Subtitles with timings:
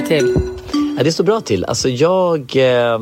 [0.00, 0.34] Det till?
[0.98, 1.64] Ja, det står bra till.
[1.64, 2.98] Alltså jag, eh,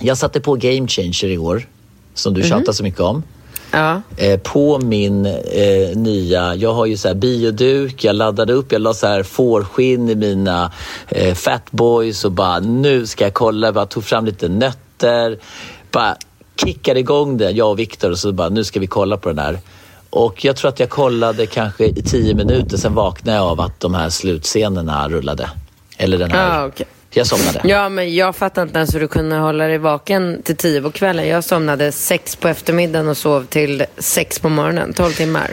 [0.00, 1.66] jag satte på Game Changer i år,
[2.14, 2.48] som du Mhm.
[2.48, 3.22] tjatar så mycket om.
[3.70, 4.02] Ja.
[4.16, 8.80] Eh, på min eh, nya, jag har ju så här bioduk, jag laddade upp, jag
[8.82, 10.72] la så här fårskinn i mina
[11.08, 15.38] eh, fatboys och bara nu ska jag kolla, bara tog fram lite nötter,
[15.90, 16.16] bara
[16.64, 19.38] kickade igång det, jag och Viktor och så bara nu ska vi kolla på den
[19.38, 19.58] här.
[20.10, 23.80] Och jag tror att jag kollade kanske i tio minuter, sen vaknade jag av att
[23.80, 25.50] de här slutscenerna rullade.
[25.96, 26.58] Eller den här.
[26.58, 26.86] Ja, okej.
[27.16, 27.60] Jag somnade.
[27.64, 30.90] Ja, men jag fattar inte ens hur du kunde hålla dig vaken till tio på
[30.90, 31.28] kvällen.
[31.28, 34.92] Jag somnade sex på eftermiddagen och sov till sex på morgonen.
[34.92, 35.50] Tolv timmar.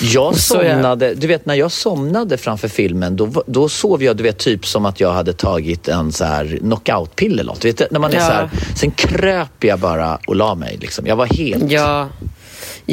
[0.00, 4.38] Jag somnade, du vet när jag somnade framför filmen då, då sov jag du vet
[4.38, 7.60] typ som att jag hade tagit en så här knockout-piller eller något.
[7.60, 8.26] Du vet, när man är Ja.
[8.26, 11.06] så här, sen kröp jag bara och la mig liksom.
[11.06, 11.70] Jag var helt...
[11.70, 12.08] Ja.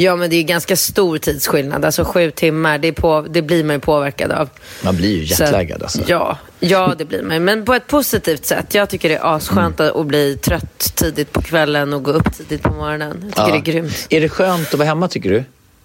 [0.00, 1.84] Ja, men det är ganska stor tidsskillnad.
[1.84, 4.48] Alltså sju timmar, det, på, det blir man ju påverkad av.
[4.84, 6.00] Man blir ju jetlaggad alltså.
[6.06, 7.44] Ja, ja, det blir man.
[7.44, 8.74] Men på ett positivt sätt.
[8.74, 10.00] Jag tycker det är asskönt Mm.
[10.00, 13.22] att bli trött tidigt på kvällen och gå upp tidigt på morgonen.
[13.22, 13.52] Jag tycker Ja.
[13.52, 14.06] det är grymt.
[14.10, 15.44] Är det skönt att vara hemma tycker du?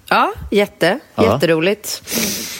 [0.09, 0.99] Ja, jätte.
[1.15, 1.33] Ja.
[1.33, 2.01] Jätteroligt.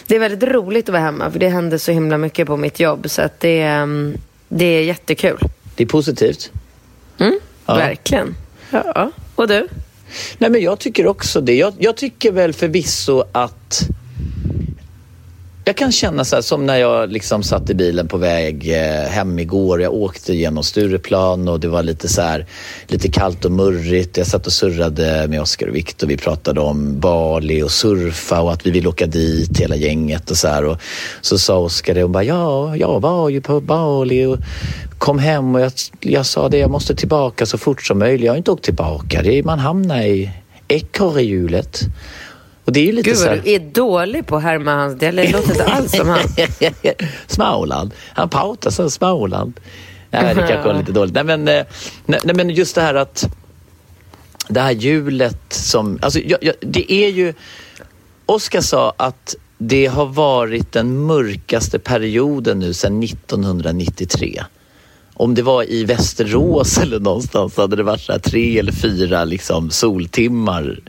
[0.07, 2.79] Det är väldigt roligt att vara hemma för det händer så himla mycket på mitt
[2.79, 3.09] jobb.
[3.09, 4.17] Så att det, är, mm,
[4.49, 5.39] det är jättekul.
[5.75, 6.51] Det är positivt.
[7.17, 7.75] Mm, Ja.
[7.75, 8.35] Verkligen.
[8.69, 9.11] Ja.
[9.35, 9.67] Och du?
[10.37, 11.55] Nej men jag tycker också det.
[11.55, 13.87] Jag, jag tycker väl förvisso att
[15.65, 19.09] jag kan känna så här som när jag liksom satt i bilen på väg eh,
[19.09, 19.81] hem igår.
[19.81, 22.45] Jag åkte genom Stureplan och det var lite så här,
[22.87, 24.17] lite kallt och murrigt.
[24.17, 26.07] Jag satt och surrade med Oskar och Viktor.
[26.07, 30.37] Vi pratade om Bali och surfa och att vi vill åka dit hela gänget och
[30.37, 30.65] så här.
[30.65, 30.77] Och
[31.21, 34.37] så sa Oskar det och bara ja, jag var ju på Bali och
[34.97, 38.25] kom hem och jag, jag sa det, jag måste tillbaka så fort som möjligt.
[38.25, 39.21] Jag har inte åkt tillbaka.
[39.21, 40.31] Det är, man hamnar i
[40.67, 41.81] ekorrehjulet.
[42.65, 43.41] Och det är ju lite Gud så här...
[43.43, 45.31] du är dålig på att härma hans dialekt.
[45.31, 46.19] Det låter inte alls som han.
[47.27, 47.93] Småland.
[48.13, 49.59] Han pratar så Småland.
[50.09, 51.13] Nej, det kanske var lite dåligt.
[51.13, 51.65] Nej, men, eh,
[52.05, 53.25] nej, nej, men just det här att
[54.47, 55.99] det här hjulet som...
[56.01, 57.33] Alltså, jag, jag, det är ju...
[58.25, 64.43] Oskar sa att det har varit den mörkaste perioden nu sedan 1993.
[65.13, 69.69] Om det var i Västerås eller någonstans hade det varit så tre eller fyra liksom
[69.69, 70.79] soltimmar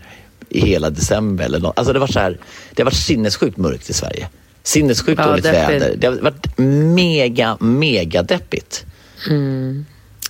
[0.55, 1.45] i hela december.
[1.45, 1.79] Eller något.
[1.79, 2.39] Alltså det, var så här,
[2.75, 4.29] det har varit sinnessjukt mörkt i Sverige.
[4.63, 5.83] Sinnessjukt Ja, dåligt deppigt.
[5.83, 5.97] väder.
[5.97, 6.59] Det har varit
[6.95, 8.85] mega, mega deppigt.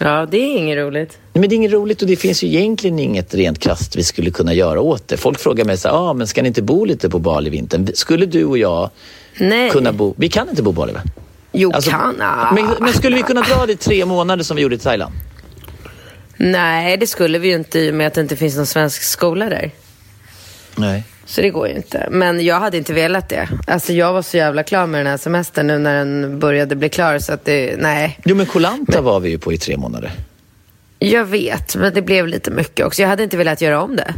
[0.00, 1.18] Ja, det är inget roligt.
[1.32, 4.30] Men det är inget roligt och det finns ju egentligen inget rent krasst vi skulle
[4.30, 5.16] kunna göra åt det.
[5.16, 7.88] Folk frågar mig så här, ah, men ska ni inte bo lite på Bali vintern?
[7.94, 8.91] Skulle du och jag
[9.38, 9.70] Nej.
[9.70, 10.14] kunna bo?
[10.16, 11.00] Vi kan inte bo på Bali va?
[11.52, 12.14] Jo, Alltså, kan.
[12.54, 15.14] Men, men skulle vi kunna dra det i tre månader som vi gjorde i Thailand?
[16.36, 19.02] Nej, det skulle vi ju inte i och med att det inte finns någon svensk
[19.02, 19.70] skola där.
[20.76, 21.04] Nej.
[21.26, 22.08] Så det går ju inte.
[22.10, 23.48] Men jag hade inte velat det.
[23.66, 26.88] Alltså jag var så jävla klar med den här semestern nu när den började bli
[26.88, 28.18] klar så att det, nej.
[28.24, 30.12] Jo men Koh Lanta var vi ju på i tre månader.
[30.98, 33.03] Jag vet, men det blev lite mycket också.
[33.03, 34.15] Jag hade inte velat göra om det.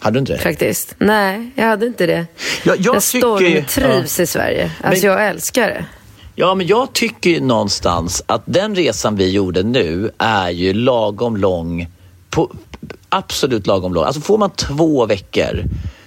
[0.00, 0.38] Hade du inte det?
[0.38, 0.94] Faktiskt.
[0.98, 2.26] Nej, jag hade inte det.
[2.64, 4.70] Ja, jag jag ju- stormtrivs i Sverige.
[4.82, 5.84] Alltså Men- jag älskar det.
[6.34, 11.36] Ja, men jag tycker ju någonstans att den resan vi gjorde nu är ju lagom
[11.36, 11.86] lång.
[12.30, 12.50] På,
[13.12, 14.04] absolut lagom lång.
[14.04, 15.64] Alltså får man två veckor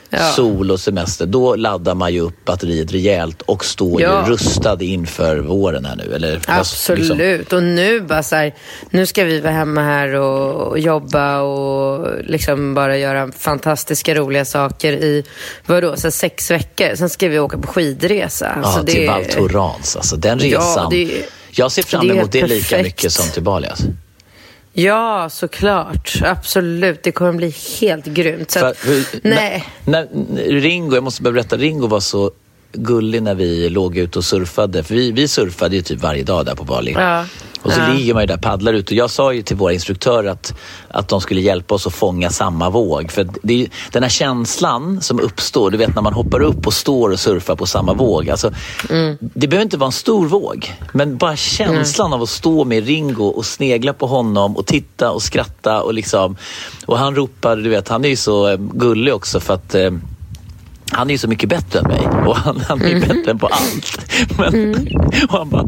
[0.10, 0.32] Ja.
[0.32, 4.26] sol och semester, då laddar man ju upp batteriet rejält och står Ja.
[4.28, 6.16] ju rustad inför våren här nu.
[6.16, 7.18] Eller, Absolut.
[7.18, 7.58] Liksom.
[7.58, 8.54] Och nu bara så här,
[8.90, 14.46] nu ska vi vara hemma här och, och jobba och liksom bara göra fantastiska roliga
[14.46, 15.24] saker i,
[15.66, 16.96] vadå, så sex veckor.
[16.96, 18.52] Sen ska vi åka på skidresa.
[18.56, 19.96] Ja, Alltså, till Val Thorens.
[19.96, 20.90] Alltså, den Ja, resan.
[20.90, 22.84] det är- jag ser fram det emot det lika perfekt.
[22.84, 23.68] mycket som till Bali.
[23.68, 23.86] Alltså.
[24.78, 26.22] Ja, såklart.
[26.24, 27.04] Absolut.
[27.04, 28.52] Det kommer bli helt grymt.
[28.52, 29.66] Så att, För, nej.
[29.86, 32.32] När, när Ringo, jag måste bara berätta, Ringo var så
[32.78, 34.84] gullig när vi låg ute och surfade.
[34.84, 36.92] För vi, vi surfade ju typ varje dag där på Bali.
[36.98, 37.26] Ja.
[37.62, 37.94] Och så Ja.
[37.94, 38.86] ligger man ju där och paddlar ut.
[38.92, 40.54] Och jag sa ju till våra instruktörer att,
[40.90, 43.12] att de skulle hjälpa oss att fånga samma våg.
[43.12, 47.10] För det den här känslan som uppstår, du vet när man hoppar upp och står
[47.10, 48.30] och surfar på samma våg.
[48.30, 48.52] Alltså,
[48.90, 49.18] Mm.
[49.22, 53.26] Det behöver inte vara en stor våg, men bara känslan av att stå med Ringo
[53.26, 55.82] och snegla på honom och titta och skratta.
[55.82, 56.38] Och, liksom,
[56.86, 59.92] och han ropar, du vet, han är ju så eh, gullig också för att eh,
[60.92, 63.48] han är ju så mycket bättre än mig och han, han är bättre än på
[63.48, 64.12] allt.
[64.38, 64.74] Men,
[65.30, 65.68] Och han bara,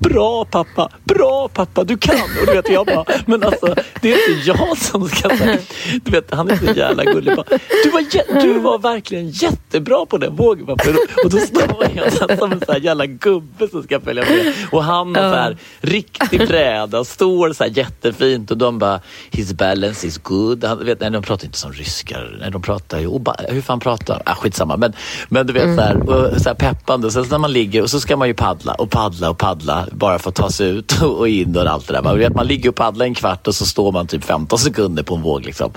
[0.00, 2.14] bra pappa, bra pappa, du kan.
[2.40, 5.58] Och du vet, jag bara, men alltså det är inte jag som ska säga.
[6.04, 7.36] Du vet, han är så jävla gullig.
[7.36, 7.46] Bara,
[7.84, 10.66] du, var, du var verkligen jättebra på den vågen.
[10.66, 10.82] pappa."
[11.24, 14.54] Och då står jag där som en här jävla gubbe som ska följa med.
[14.72, 19.00] Och han har så här riktig bräda, står så här jättefint och de bara,
[19.30, 20.64] his balance is good.
[20.64, 22.36] Han, vet, nej, de pratar inte som ryskar.
[22.40, 24.76] Nej, de pratar ju, och ba- hur fan pratar ah, Skitsamma.
[24.76, 24.92] Men,
[25.28, 27.10] men du vet så här, och, så här peppande.
[27.10, 29.86] Sen så när man ligger och så ska man ju paddla och paddla och paddla
[29.90, 32.02] bara för att ta sig ut och in och allt det där.
[32.02, 35.02] Man, vet, man ligger och paddlar en kvart och så står man typ 15 sekunder
[35.02, 35.44] på en våg.
[35.44, 35.72] Liksom.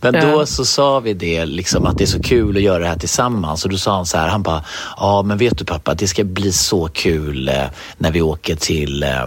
[0.00, 0.20] Men Ja.
[0.30, 2.98] då så sa vi det, liksom, att det är så kul att göra det här
[2.98, 3.64] tillsammans.
[3.64, 4.64] Och då sa han så här, han bara,
[4.96, 7.54] ja men vet du pappa, det ska bli så kul eh,
[7.98, 9.26] när vi åker till eh,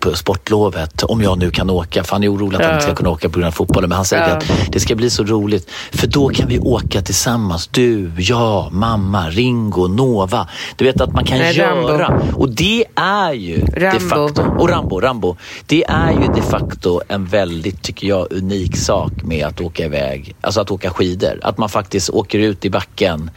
[0.00, 2.04] på sportlovet, om jag nu kan åka.
[2.04, 3.88] För han är orolig att han inte ska kunna åka på grund av fotbollen.
[3.88, 4.36] Men han säger Ja.
[4.36, 7.66] att det ska bli så roligt, för då kan vi åka tillsammans.
[7.66, 10.48] Du, jag, mamma, Ringo, Nova.
[10.76, 11.88] Du vet att man kan Nej, Rambo.
[11.88, 12.22] göra.
[12.34, 13.98] Och det är ju de Rambo.
[14.08, 15.36] facto, och Rambo, Rambo.
[15.66, 20.34] Det är ju de facto en väldigt, tycker jag, unik sak med att åka iväg,
[20.40, 21.40] alltså att åka skidor.
[21.42, 23.30] Att man faktiskt åker ut i backen,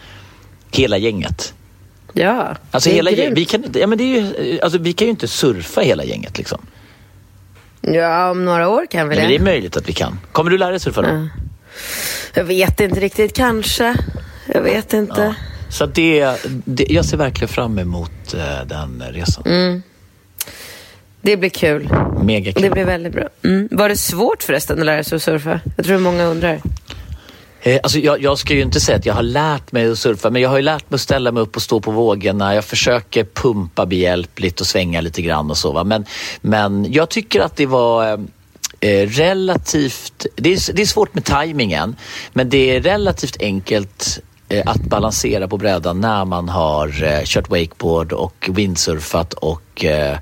[0.72, 1.54] hela gänget.
[2.18, 3.38] Ja, Alltså det hela, grymt.
[3.38, 6.38] vi, kan, ja, men det är ju, alltså vi kan ju inte surfa hela gänget
[6.38, 6.62] liksom.
[7.82, 9.46] Ja, om några år kan vi Men det är det.
[9.46, 10.20] möjligt att vi kan.
[10.32, 11.28] Kommer du lära dig surfa då?
[12.34, 13.96] Jag vet inte riktigt, kanske.
[14.54, 15.22] Jag vet inte.
[15.22, 15.34] Ja.
[15.70, 16.36] Så det,
[16.66, 19.44] det, jag ser verkligen fram emot eh, den resan.
[19.48, 19.82] Mm.
[21.22, 21.90] Det blir kul.
[22.24, 22.62] Mega kul.
[22.62, 23.30] Det blir väldigt bra.
[23.44, 23.68] Mm.
[23.72, 25.60] Var det svårt förresten att lära sig att surfa?
[25.78, 26.62] Jag tror många undrar.
[27.62, 30.30] Eh, alltså jag, jag ska ju inte säga att jag har lärt mig att surfa,
[30.30, 32.56] men jag har ju lärt mig att ställa mig upp och stå på vågorna.
[32.56, 35.72] Jag försöker pumpa behjälpligt och svänga lite grann och så.
[35.72, 35.84] Va?
[35.84, 36.06] Men,
[36.42, 38.20] men jag tycker att det var eh,
[38.80, 40.26] eh relativt...
[40.36, 41.96] Det är, det är svårt med tajmingen,
[42.34, 44.20] men det är relativt enkelt
[44.50, 50.18] eh, att balansera på brädan när man har eh, kört wakeboard och windsurfat och, eh,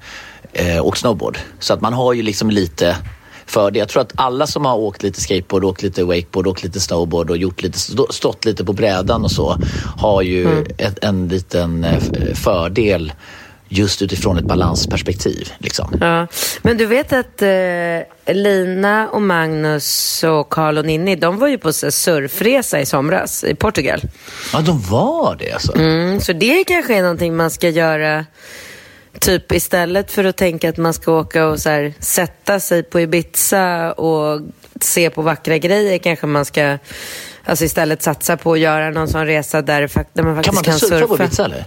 [0.54, 1.38] eh och snowboard.
[1.60, 2.98] Så att man har ju liksom lite
[3.46, 3.80] för det.
[3.80, 7.30] Jag tror att alla som har åkt lite skateboard, åkt lite wakeboard, åkt lite snowboard
[7.30, 9.58] och gjort lite, stå- stått lite på brädan och så
[9.98, 13.14] har ju ett, en liten eh, f- fördel
[13.70, 15.50] just utifrån ett balansperspektiv.
[15.58, 15.98] Liksom.
[16.02, 16.28] Ja.
[16.62, 21.58] Men du vet att eh, Lina och Magnus och Carl och Ninni, de var ju
[21.58, 24.02] på så surfresa i somras i Portugal.
[24.54, 25.76] Ja, de var det alltså.
[25.78, 28.26] Mm, så det kanske är någonting man ska göra
[29.20, 33.00] Typ istället för att tänka att man ska åka och så här, sätta sig på
[33.00, 34.42] Ibiza och
[34.82, 36.78] se på vackra grejer kanske man ska
[37.46, 40.64] alltså istället satsa på att göra någon sån resa där, där man Kan faktiskt man
[40.64, 41.18] kan, inte surfa surfa.
[41.18, 41.66] på Ibiza eller?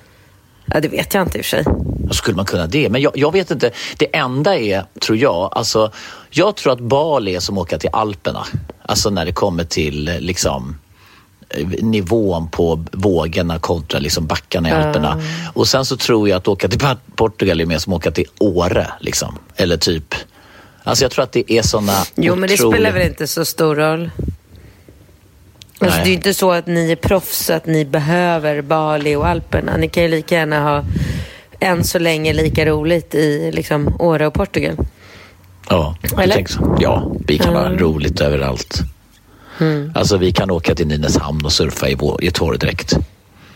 [0.66, 1.64] Ja, det vet jag inte i och för sig.
[2.10, 2.88] Skulle man kunna det.
[2.88, 3.70] Men jag, jag vet inte.
[3.96, 5.92] Det enda är, tror jag, alltså,
[6.30, 8.46] jag tror att Bali är som att åka till Alperna.
[8.82, 10.78] Alltså när det kommer till liksom
[11.82, 15.22] nivån på vågorna kontra liksom backarna i Alperna.
[15.55, 18.10] Och sen så tror jag att åka till Port- Portugal är mer som att åka
[18.10, 18.86] till Åre.
[19.00, 19.38] Liksom.
[19.56, 20.14] Eller typ...
[20.82, 23.76] Alltså jag tror att det är såna Jo, men det spelar väl inte så stor
[23.76, 24.10] roll.
[25.81, 29.76] Alltså, det är inte så att ni är proffs, att ni behöver Bali och Alperna.
[29.76, 30.84] Ni kan ju lika gärna ha
[31.60, 34.76] än så länge lika roligt i liksom, Åre och Portugal.
[35.69, 36.34] Ja, jag Eller?
[36.34, 36.76] tänker så.
[36.81, 38.81] Ja, vi kan ha roligt överallt.
[39.94, 42.93] Alltså vi kan åka till Nynäshamn och surfa i, vår, i torrdräkt.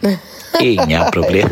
[0.60, 1.48] Inga problem.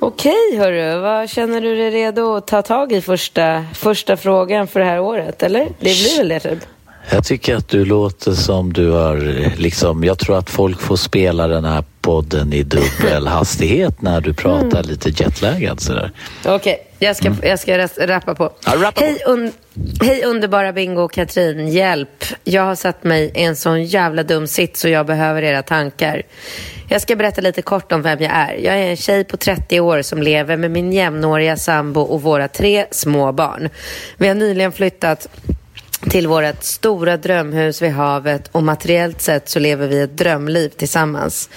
[0.00, 1.00] Okej, hörru.
[1.00, 5.00] Vad känner du dig redo att ta tag i första, första frågan för det här
[5.00, 5.42] året?
[5.42, 5.64] Eller?
[5.64, 6.58] Det blir väl det, typ?
[7.10, 9.16] Jag tycker att du låter som du har
[9.58, 14.34] liksom, jag tror att folk får spela den här podden i dubbel hastighet när du
[14.34, 16.12] pratar lite jetlaggad sådär.
[16.44, 18.52] Okej, jag ska, jag ska rappa på.
[18.66, 19.04] Ja, rappa på.
[19.06, 19.52] Hej, un-
[20.02, 22.24] hej underbara Bingo och Katrin, hjälp.
[22.44, 26.22] Jag har satt mig i en sån jävla dum sits så jag behöver era tankar.
[26.88, 28.54] Jag ska berätta lite kort om vem jag är.
[28.54, 32.48] Jag är en tjej på 30 år som lever med min jämnåriga sambo och våra
[32.48, 33.68] tre små barn.
[34.16, 35.28] Vi har nyligen flyttat
[36.10, 41.50] till vårt stora drömhus vid havet och materiellt sett så lever vi ett drömliv tillsammans.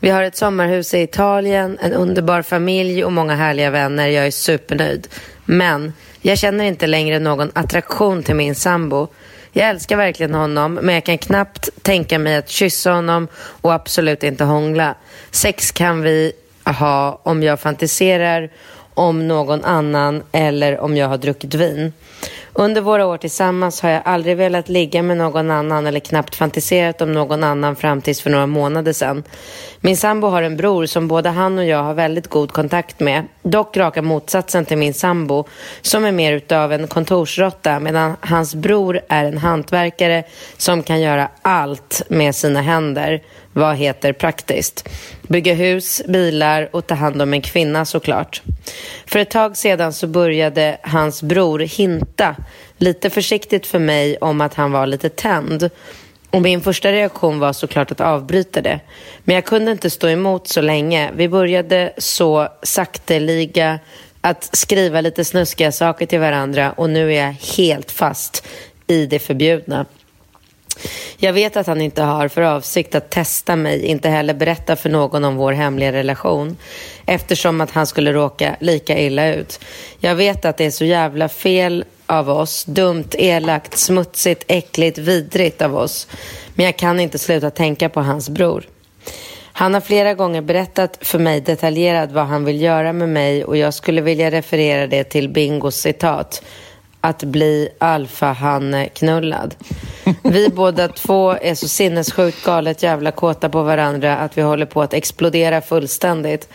[0.00, 4.08] Vi har ett sommarhus i Italien, en underbar familj och många härliga vänner.
[4.08, 5.08] Jag är supernöjd.
[5.44, 9.08] Men jag känner inte längre någon attraktion till min sambo.
[9.52, 14.22] Jag älskar verkligen honom, men jag kan knappt tänka mig att kyssa honom och absolut
[14.22, 14.94] inte hångla.
[15.30, 16.32] Sex kan vi
[16.64, 18.50] ha om jag fantiserar
[18.94, 21.92] om någon annan eller om jag har druckit vin.
[22.60, 27.00] Under våra år tillsammans har jag aldrig velat ligga med någon annan eller knappt fantiserat
[27.00, 29.22] om någon annan fram tills för några månader sedan.
[29.80, 33.24] Min sambo har en bror som både han och jag har väldigt god kontakt med.
[33.42, 35.44] Dock raka motsatsen till min sambo
[35.82, 40.24] som är mer utav en kontorsrotta medan hans bror är en hantverkare
[40.56, 43.22] som kan göra allt med sina händer.
[43.58, 44.88] Vad heter praktiskt?
[45.22, 48.42] Bygga hus, bilar och ta hand om en kvinna såklart.
[49.06, 52.36] För ett tag sedan så började hans bror hinta
[52.76, 55.70] lite försiktigt för mig om att han var lite tänd.
[56.30, 58.80] Och min första reaktion var såklart att avbryta det.
[59.24, 61.10] Men jag kunde inte stå emot så länge.
[61.16, 63.78] Vi började så sakteliga
[64.20, 68.46] att skriva lite snuskiga saker till varandra och nu är jag helt fast
[68.86, 69.86] i det förbjudna.
[71.16, 74.90] Jag vet att han inte har för avsikt att testa mig, inte heller berätta för
[74.90, 76.56] någon om vår hemliga relation
[77.06, 79.60] eftersom att han skulle råka lika illa ut.
[79.98, 85.62] Jag vet att det är så jävla fel av oss, dumt, elakt, smutsigt, äckligt, vidrigt
[85.62, 86.08] av oss.
[86.54, 88.64] Men jag kan inte sluta tänka på hans bror.
[89.52, 93.56] Han har flera gånger berättat för mig detaljerat vad han vill göra med mig och
[93.56, 96.42] jag skulle vilja referera det till Bingos citat
[97.00, 99.54] att bli alfahanne-knullad.
[100.22, 104.82] Vi båda två är så sinnessjukt galet jävla kåta på varandra att vi håller på
[104.82, 106.48] att explodera fullständigt.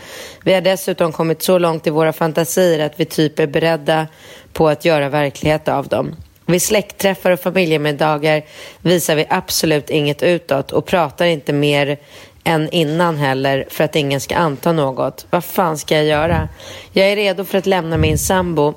[0.44, 4.08] Vi har dessutom kommit så långt i våra fantasier att vi typ är beredda
[4.54, 6.16] på att göra verklighet av dem.
[6.46, 8.44] Vid släktträffar och familjemiddagar
[8.82, 11.98] visar vi absolut inget utåt och pratar inte mer
[12.44, 15.26] än innan heller för att ingen ska anta något.
[15.30, 16.50] Vad fan ska jag göra?
[16.92, 18.74] Jag är redo för att lämna min sambo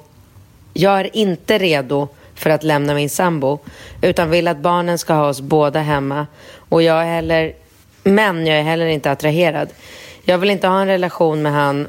[0.78, 3.58] jag är inte redo för att lämna min sambo
[4.02, 6.26] utan vill att barnen ska ha oss båda hemma.
[6.68, 7.52] Och jag är heller,
[8.02, 9.68] men jag är heller inte attraherad.
[10.24, 11.86] Jag vill inte ha en relation med han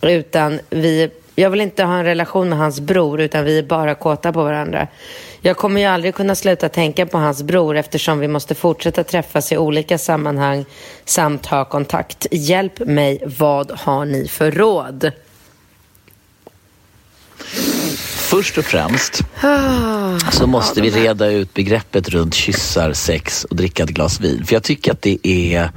[0.00, 3.94] utan vi jag vill inte ha en relation med hans bror utan vi är bara
[3.94, 4.86] kåta på varandra.
[5.40, 9.52] Jag kommer ju aldrig kunna sluta tänka på hans bror eftersom vi måste fortsätta träffas
[9.52, 10.64] i olika sammanhang
[11.04, 12.26] samt ha kontakt.
[12.30, 15.12] Hjälp mig, vad har ni för råd?
[18.30, 19.22] Först och främst
[20.32, 24.44] så måste vi reda ut begreppet runt kyssar, sex och dricka ett glas vin.
[24.44, 25.70] För jag tycker att det är...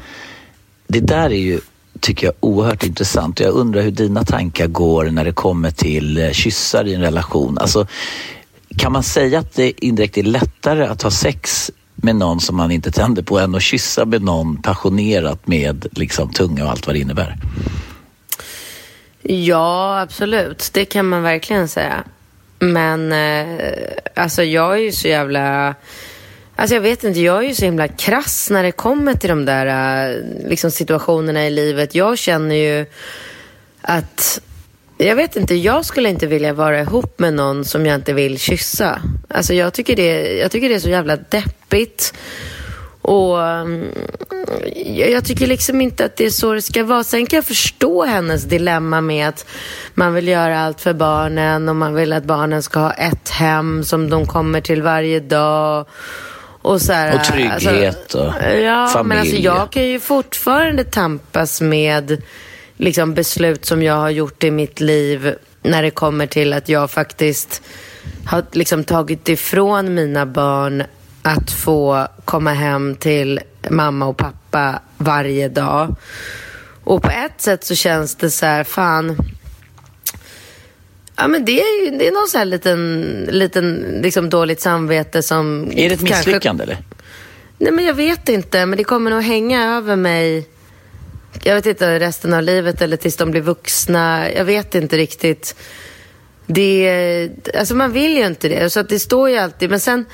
[0.88, 1.60] Det där är ju,
[2.00, 3.40] tycker jag, oerhört intressant.
[3.40, 7.58] Jag undrar hur dina tankar går när det kommer till eh, kyssar i en relation.
[7.58, 7.88] Alltså,
[8.78, 12.72] kan man säga att det indirekt är lättare att ha sex med någon som man
[12.72, 16.96] inte tänder på än att kyssa med någon passionerat med liksom, tunga och allt vad
[16.96, 17.38] det innebär?
[19.22, 20.70] Ja, absolut.
[20.74, 22.04] Det kan man verkligen säga.
[22.72, 23.67] Men eh,
[24.15, 25.75] alltså jag är ju så jävla...
[26.55, 29.46] Alltså jag vet inte, jag är ju så himla krass när det kommer till de
[29.46, 29.65] där
[30.10, 30.17] eh,
[30.50, 31.96] liksom situationerna i livet.
[31.96, 32.86] Jag känner ju
[33.82, 34.41] att...
[34.98, 38.39] Jag vet inte, jag skulle inte vilja vara ihop med någon som jag inte vill
[38.39, 39.01] kyssa.
[39.27, 42.13] Alltså jag tycker det, jag tycker det är så jävla deppigt.
[43.04, 43.88] Och mm,
[44.86, 47.04] jag tycker liksom inte att det är så det ska vara.
[47.04, 49.46] Sen kan jag förstå hennes dilemma med att
[49.94, 53.84] man vill göra allt för barnen och man vill att barnen ska ha ett hem
[53.84, 55.86] som de kommer till varje dag.
[56.62, 59.08] Och, så här, och trygghet alltså, och ja, familj.
[59.08, 62.22] Men alltså, jag kan ju fortfarande tampas med
[62.78, 66.92] liksom, beslut som jag har gjort i mitt liv när det kommer till att jag
[66.92, 67.62] faktiskt
[68.26, 70.84] har liksom, tagit ifrån mina barn
[71.24, 73.39] att få komma hem till
[73.70, 75.96] mamma och pappa varje dag.
[76.84, 79.18] Och på ett sätt så känns det så här, fan.
[81.15, 83.01] Ja men det är ju det är någon så här liten,
[83.32, 85.72] liten liksom dåligt samvete som...
[85.72, 86.77] Är det ett misslyckande eller?
[87.58, 90.48] Nej men jag vet inte, men det kommer nog hänga över mig.
[91.44, 94.32] Jag vet inte, resten av livet eller tills de blir vuxna.
[94.32, 95.56] Jag vet inte riktigt.
[96.46, 98.70] Det, alltså man vill ju inte det.
[98.70, 99.70] Så att det står ju alltid.
[99.70, 100.06] Men sen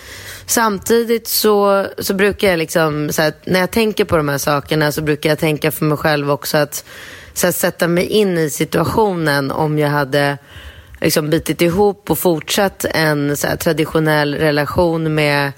[0.45, 4.91] samtidigt så, så brukar jag liksom, så här, när jag tänker på de här sakerna
[4.91, 6.85] så brukar jag tänka för mig själv också att
[7.33, 10.37] så här, sätta mig in i situationen om jag hade
[11.01, 15.51] liksom bitit ihop och fortsatt en så här, traditionell relation med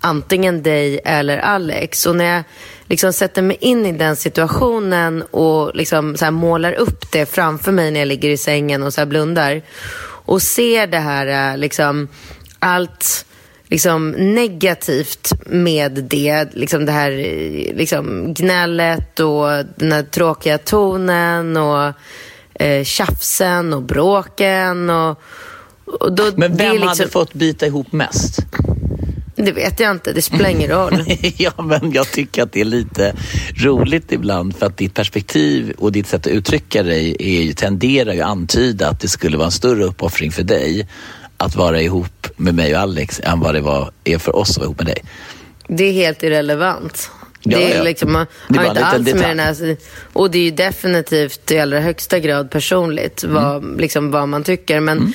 [0.00, 2.06] antingen dig eller Alex.
[2.06, 2.42] Och när jag
[2.88, 7.90] liksom sätter mig in i den situationen och liksom så målar upp det framför mig
[7.90, 9.62] när jag ligger i sängen och så blundar
[10.24, 12.08] och ser det här, eh, liksom,
[12.58, 13.26] allt
[13.68, 16.54] liksom negativt med det.
[16.54, 17.10] Liksom det här
[17.74, 21.92] liksom gnället och den här tråkiga tonen och
[22.54, 24.90] eh, tjafsen och bråken.
[24.90, 25.20] Och,
[25.84, 28.38] och då, Men vem liksom, hade fått bita ihop mest?
[29.36, 31.04] Det vet jag inte, det spelar ingen roll.
[31.36, 33.14] ja, men jag tycker att det är lite
[33.56, 38.20] roligt ibland för att ditt perspektiv och ditt sätt att uttrycka dig är, tenderar ju
[38.20, 40.88] antyda att det skulle vara en större uppoffring för dig
[41.36, 44.56] att vara ihop med mig och Alex än vad det var, är för oss att
[44.56, 45.04] vara ihop med dig.
[45.68, 47.10] Det är helt irrelevant.
[47.42, 47.82] Ja, det är ja.
[47.82, 49.76] liksom, man Det har inte alls med den här,
[50.12, 54.80] och det är ju definitivt i allra högsta grad personligt vad, liksom, vad man tycker.
[54.80, 55.12] Men, Mm.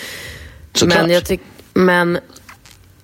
[0.73, 1.01] Såklart.
[1.01, 1.41] men, jag tyck,
[1.73, 2.19] men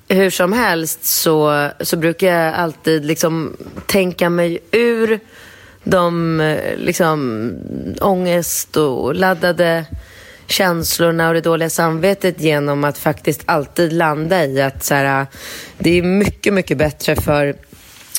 [0.08, 5.20] hur som helst så, så brukar jag alltid liksom tänka mig ur
[5.84, 6.38] de
[6.78, 7.52] liksom,
[8.02, 9.86] ångest och laddade
[10.48, 15.26] känslorna och det dåliga samvetet genom att faktiskt alltid landa i att så här,
[15.78, 17.56] det är mycket, mycket bättre för,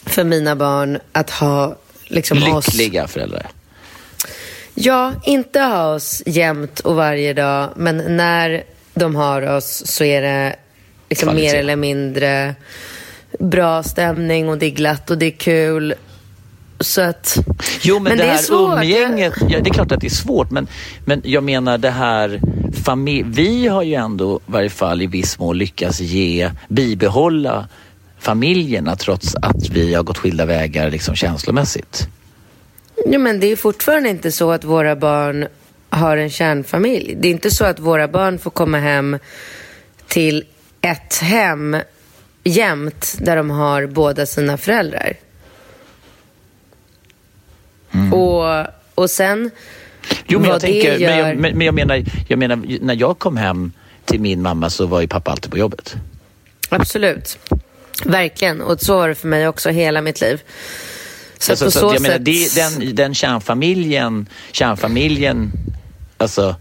[0.06, 3.46] för mina barn att ha liksom, oss Lyckliga föräldrar.
[4.74, 8.64] Ja, inte ha oss jämt och varje dag, men när
[8.94, 10.56] de har oss så är det
[11.08, 11.52] liksom Kvalitet.
[11.52, 12.54] mer eller mindre
[13.38, 15.94] bra stämning och det är glatt och det är kul.
[16.80, 17.36] Så att...
[17.82, 18.78] Jo, men, Men det, det är här svårt.
[18.78, 20.66] umgänget, ja, det är klart att det är svårt, men,
[21.04, 22.40] men jag menar det här
[22.84, 23.24] familj...
[23.26, 27.68] Vi har ju ändå, i varje fall i viss mån, lyckats ge, bibehålla
[28.18, 32.08] familjerna trots att vi har gått skilda vägar liksom känslomässigt.
[33.06, 35.46] Ja, men det är fortfarande inte så att våra barn
[35.90, 37.14] har en kärnfamilj.
[37.20, 39.18] Det är inte så att våra barn får komma hem
[40.08, 40.44] till
[40.90, 41.76] ett hem
[42.44, 45.16] jämt där de har båda sina föräldrar.
[48.12, 49.50] Och, och sen
[50.26, 51.28] Jo, men jag, tänker, men, gör...
[51.28, 53.72] jag, men, men jag, menar, jag menar, när jag kom hem
[54.04, 55.94] till min mamma så var ju pappa alltid på jobbet.
[56.68, 57.38] Absolut.
[58.04, 58.60] Verkligen.
[58.60, 60.42] Och så var det för mig också hela mitt liv.
[61.38, 62.24] Så Alltså, på så så jag menar, sätt...
[62.24, 65.52] det, den, den kärnfamiljen, kärnfamiljen,
[66.16, 66.56] alltså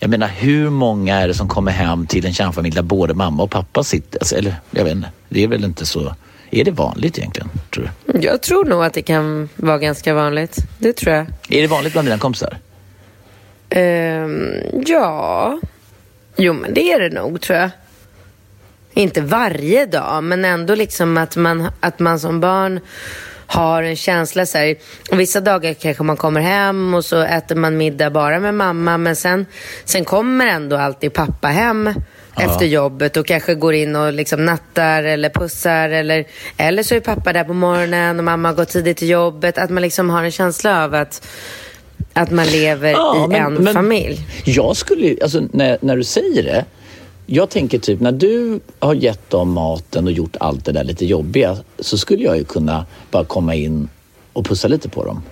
[0.00, 3.42] jag menar hur många är det som kommer hem till en kärnfamilj där både mamma
[3.42, 4.18] och pappa sitter?
[4.18, 6.14] Alltså, eller jag vet inte, det är väl inte så,
[6.50, 7.50] är det vanligt egentligen?
[7.74, 8.20] Tror du?
[8.20, 10.56] Jag tror nog att det kan vara ganska vanligt.
[10.78, 11.26] Det tror jag.
[11.48, 12.58] Är det vanligt bland dina kompisar?
[13.70, 14.52] Ehm,
[14.86, 15.60] ja.
[16.36, 17.70] Jo, men det är det nog, tror jag.
[18.94, 22.80] Inte varje dag, men ändå liksom att man, att man som barn
[23.50, 24.76] har en känsla så här.
[25.12, 29.16] Vissa dagar kanske man kommer hem och så äter man middag bara med mamma, men
[29.16, 29.46] sen,
[29.84, 31.94] sen kommer ändå alltid pappa hem
[32.36, 36.24] efter jobbet och kanske går in och liksom nattar eller pussar eller,
[36.56, 39.58] eller så är pappa där på morgonen och mamma går tidigt till jobbet.
[39.58, 41.28] Att man liksom har en känsla av att,
[42.12, 44.26] att man lever Ja, i men- en men- familj.
[44.44, 46.64] Jag skulle alltså när, när du säger det,
[47.32, 51.06] jag tänker typ när du har gett dem maten och gjort allt det där lite
[51.06, 53.88] jobbiga så skulle jag ju kunna bara komma in
[54.32, 55.22] och pussa lite på dem.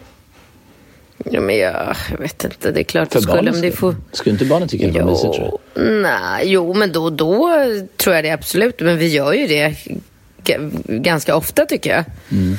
[1.31, 3.97] Ja, men jag, jag vet inte, det är klart För skulle, men det får...
[4.13, 6.03] Skulle inte barnen tycka det var mysigt tror du?
[6.03, 7.49] Nej, jo, men då och då
[7.97, 8.81] tror jag det absolut.
[8.81, 9.75] Men vi gör ju det
[10.45, 12.05] g- ganska ofta tycker jag.
[12.31, 12.57] Mm.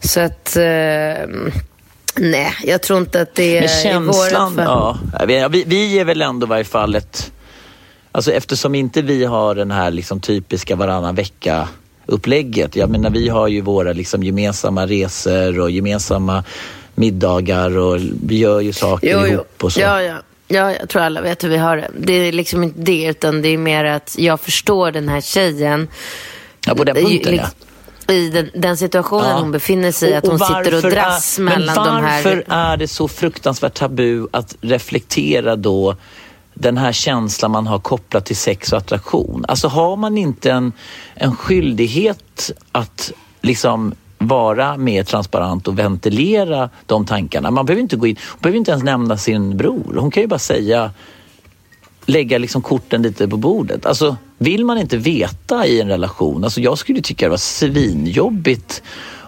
[0.00, 0.56] Så att...
[0.56, 0.62] Eh,
[2.20, 4.98] nej, jag tror inte att det är Men känslan, vårat fall.
[5.38, 5.48] ja.
[5.48, 7.32] Vi, vi är väl ändå i varje fall ett...
[8.16, 11.68] Alltså eftersom inte vi har den här liksom typiska varannan vecka
[12.06, 12.76] upplägget.
[12.76, 16.44] Jag menar vi har ju våra liksom gemensamma resor och gemensamma
[16.94, 19.80] middagar och vi gör ju saker Jo, ihop och så.
[19.80, 20.14] Ja, ja.
[20.48, 21.90] Ja, jag tror alla vet hur vi har det.
[21.98, 25.88] Det är liksom inte det, utan det är mer att jag förstår den här tjejen.
[26.66, 27.42] Ja, på den punkten ja.
[27.42, 29.38] liksom- I den, den situationen Ja.
[29.38, 32.22] hon befinner sig i, att hon sitter och dras är, mellan men de här...
[32.24, 35.96] varför är det så fruktansvärt tabu att reflektera då
[36.58, 39.44] den här känslan man har kopplat till sex och attraktion?
[39.48, 40.72] Alltså har man inte en,
[41.14, 47.50] en skyldighet att liksom vara mer transparent och ventilera de tankarna?
[47.50, 49.96] Man behöver inte gå in, hon behöver inte ens nämna sin bror.
[49.98, 50.90] Hon kan ju bara säga
[52.06, 53.86] lägga liksom korten lite på bordet.
[53.86, 58.82] Alltså, vill man inte veta i en relation, alltså jag skulle tycka det var svinjobbigt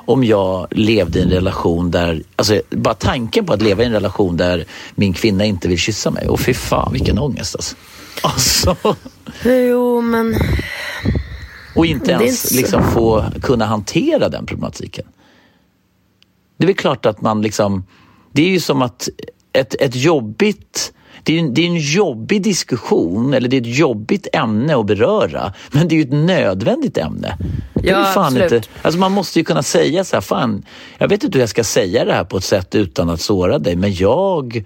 [0.08, 3.92] om jag levde i en relation där, alltså bara tanken på att leva i en
[3.92, 6.28] relation där min kvinna inte vill kyssa mig.
[6.28, 7.76] Och fy fan vilken ångest alltså.
[8.22, 8.76] alltså
[9.44, 10.34] Jo, men...
[11.74, 15.06] och inte ens liksom få kunna hantera den problematiken.
[16.56, 17.86] Det är väl klart att man liksom,
[18.32, 19.08] det är ju som att
[19.52, 20.92] ett, ett jobbigt
[21.28, 24.86] det är, en, det är en jobbig diskussion, eller det är ett jobbigt ämne att
[24.86, 25.52] beröra.
[25.70, 27.36] Men det är ju ett nödvändigt ämne.
[27.74, 28.52] Det Ja, absolut.
[28.52, 30.62] inte, alltså man måste ju kunna säga så här, fan,
[30.98, 33.58] jag vet inte hur jag ska säga det här på ett sätt utan att såra
[33.58, 34.64] dig, men jag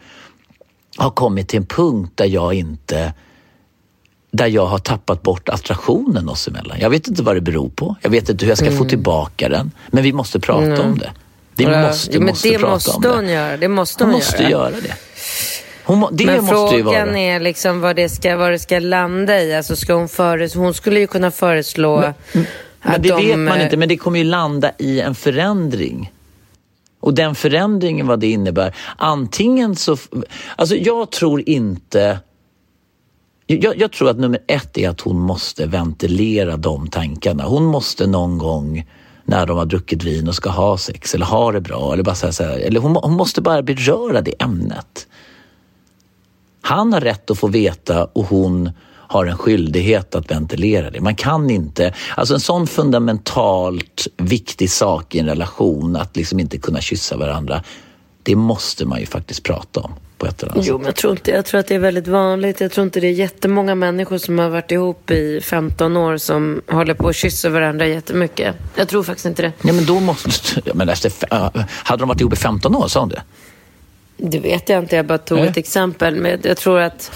[0.96, 3.12] har kommit till en punkt där jag inte
[4.33, 6.79] där jag har tappat bort attraktionen oss emellan.
[6.81, 7.96] Jag vet inte vad det beror på.
[8.01, 9.70] Jag vet inte hur jag ska få tillbaka den.
[9.90, 11.11] Men vi måste prata om det.
[11.55, 13.09] Vi Ja, måste, ja, men måste det prata måste om det.
[13.09, 13.57] hon göra.
[13.57, 14.51] Det måste hon, måste göra.
[14.51, 14.94] göra det.
[15.85, 16.95] Hon, det Men måste ju vara.
[16.95, 19.55] frågan är liksom vad det, ska, vad det ska landa i.
[19.55, 22.47] Alltså ska hon, föres hon skulle ju kunna föreslå Men
[22.83, 26.12] att det de, vet man eh, inte, men det kommer ju landa i en förändring.
[27.01, 28.75] Och den förändringen, vad det innebär.
[28.97, 29.97] Antingen så...
[30.57, 32.18] Alltså jag tror inte...
[33.47, 37.45] Jag, jag tror att nummer ett är att hon måste ventilera de tankarna.
[37.45, 38.87] Hon måste någon gång
[39.25, 41.92] när de har druckit vin och ska ha sex eller ha det bra.
[41.92, 45.07] Eller, bara så här, så här, eller hon, hon måste bara beröra det ämnet.
[46.62, 48.70] Han har rätt att få veta och hon
[49.12, 51.01] har en skyldighet att ventilera det.
[51.01, 56.59] Man kan inte, alltså en sån fundamentalt viktig sak i en relation, att liksom inte
[56.59, 57.62] kunna kyssa varandra,
[58.22, 61.12] det måste man ju faktiskt prata om på ett eller annat Jo, men jag tror,
[61.12, 62.61] inte, jag tror att det är väldigt vanligt.
[62.61, 66.62] Jag tror inte det är jättemånga människor som har varit ihop i 15 år som
[66.68, 68.57] håller på att kyssa varandra jättemycket.
[68.77, 69.53] Jag tror faktiskt inte det.
[69.62, 70.31] Ja, men då måste,
[70.75, 73.22] men efter, äh, hade de varit ihop i 15 år, sa hon det?
[74.16, 75.48] Det vet jag inte, jag bara tog Nej.
[75.48, 76.16] ett exempel.
[76.16, 77.12] Men jag tror att...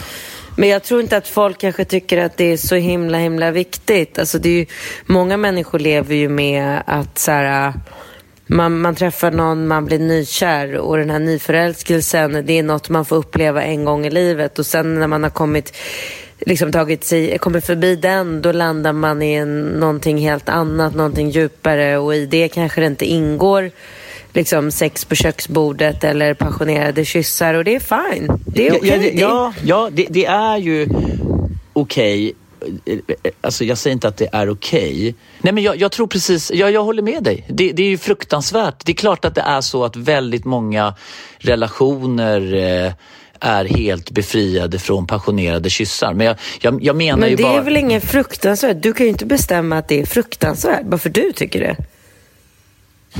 [0.58, 4.18] Men jag tror inte att folk kanske tycker att det är så himla, himla viktigt.
[4.18, 4.66] Alltså det är ju,
[5.06, 7.72] många människor lever ju med att så här,
[8.46, 13.04] man, man träffar någon, man blir nykär och den här nyförälskelsen, det är något man
[13.04, 14.58] får uppleva en gång i livet.
[14.58, 15.76] Och sen när man har kommit,
[16.38, 21.30] liksom tagit sig, kommit förbi den, då landar man i en, någonting helt annat, någonting
[21.30, 23.70] djupare och i det kanske det inte ingår
[24.36, 28.40] liksom sex på köksbordet eller passionerade kyssar och det är fine.
[28.46, 28.88] Det är okej.
[28.90, 30.88] ja, Det- ja, ja det, det är ju
[31.72, 32.32] okej.
[33.40, 35.14] Alltså jag säger inte att det är okej.
[35.38, 37.44] Nej men jag, jag tror precis, ja, jag håller med dig.
[37.48, 38.84] Det, det är ju fruktansvärt.
[38.84, 40.94] Det är klart att det är så att väldigt många
[41.38, 42.92] relationer eh,
[43.40, 46.14] är helt befriade från passionerade kyssar.
[46.14, 47.58] Men jag, jag, jag menar Men ju det bara...
[47.58, 48.76] är väl ingen fruktansvärt?
[48.82, 51.76] Du kan ju inte bestämma att det är fruktansvärt bara för du tycker det.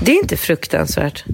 [0.03, 1.25] Det är inte fruktansvärt.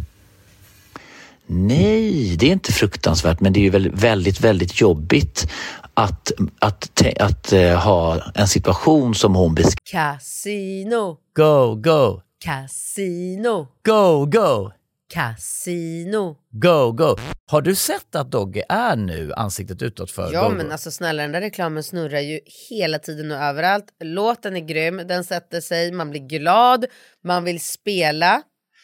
[1.47, 5.51] Nej, det är inte fruktansvärt men det är ju väl väldigt, väldigt jobbigt
[5.95, 10.13] att, att, te- att, eh, ha en situation som hon beskriver.
[10.13, 14.71] Casino, Go, go, casino, go, go!
[15.13, 16.37] casino.
[16.51, 17.17] Go, go!
[17.51, 20.73] Har du sett att Dogge är nu ansiktet utåt för Ja Go, men Go?
[20.73, 23.85] alltså snälla den där reklamen snurrar ju hela tiden och överallt.
[24.05, 26.85] Låten är grym, den sätter sig, man blir glad,
[27.25, 28.43] man vill spela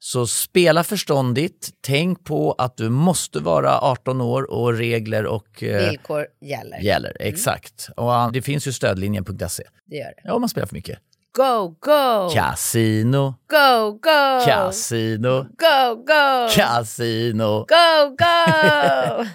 [0.00, 1.70] Så spela förståndigt.
[1.80, 6.78] Tänk på att du måste vara 18 år och regler och eh, Villkor gäller.
[6.78, 7.16] gäller.
[7.20, 7.88] Exakt.
[7.96, 9.62] Och ah, det finns ju stödlinjen.se.
[9.86, 10.14] Det gör det.
[10.24, 10.98] Ja, om man spelar för mycket.
[11.36, 12.30] Go, go!
[12.34, 14.44] Casino, Go, go!
[14.46, 16.48] casino, Go, go!
[16.54, 17.58] casino.
[17.68, 19.24] Go, go!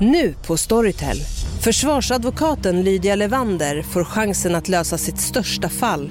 [0.00, 1.16] Nu på Storytel.
[1.62, 6.10] Försvarsadvokaten Lydia Levander får chansen att lösa sitt största fall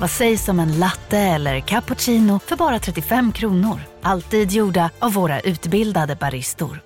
[0.00, 3.80] Vad sägs om en latte eller cappuccino för bara 35 kronor?
[4.02, 6.80] Alltid gjorda av våra utbildade baristor.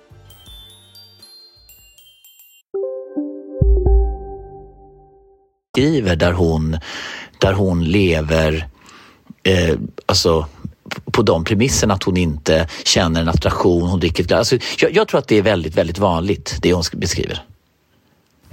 [5.79, 6.77] skriver där hon,
[7.37, 8.67] där hon lever
[9.43, 10.45] eh, alltså,
[11.11, 14.53] på de premisserna att hon inte känner en attraktion, hon dricker ett glas.
[14.53, 17.43] Alltså, jag, jag tror att det är väldigt, väldigt vanligt det hon beskriver.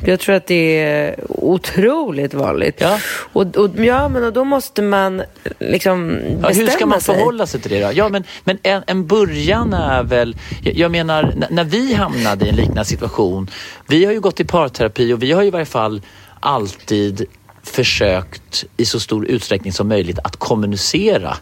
[0.04, 2.80] Jag tror att det är otroligt vanligt.
[2.80, 2.98] Ja.
[3.32, 5.22] Och, och, ja, men och då måste man
[5.59, 6.11] liksom
[6.42, 7.14] Ja, bestämma hur ska man sig.
[7.14, 7.90] förhålla sig till det då?
[7.94, 10.37] Ja, men, men en, en början är väl...
[10.62, 13.50] Jag, jag menar, när vi hamnade i en liknande situation.
[13.87, 16.02] Vi har ju gått i parterapi och vi har ju i varje fall
[16.40, 17.26] alltid
[17.62, 21.37] försökt i så stor utsträckning som möjligt att kommunicera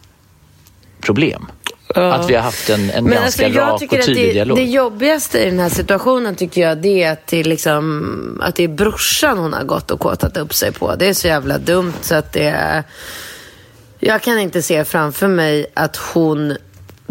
[1.01, 1.47] problem.
[1.95, 4.57] Att vi har haft en, en ganska alltså, rak och tydlig det, dialog.
[4.59, 8.55] Det jobbigaste i den här situationen tycker jag det är att det är, liksom, att
[8.55, 10.95] det är brorsan hon har gått och kåtat upp sig på.
[10.95, 12.83] Det är så jävla dumt så att det är...
[13.99, 16.57] Jag kan inte se framför mig att hon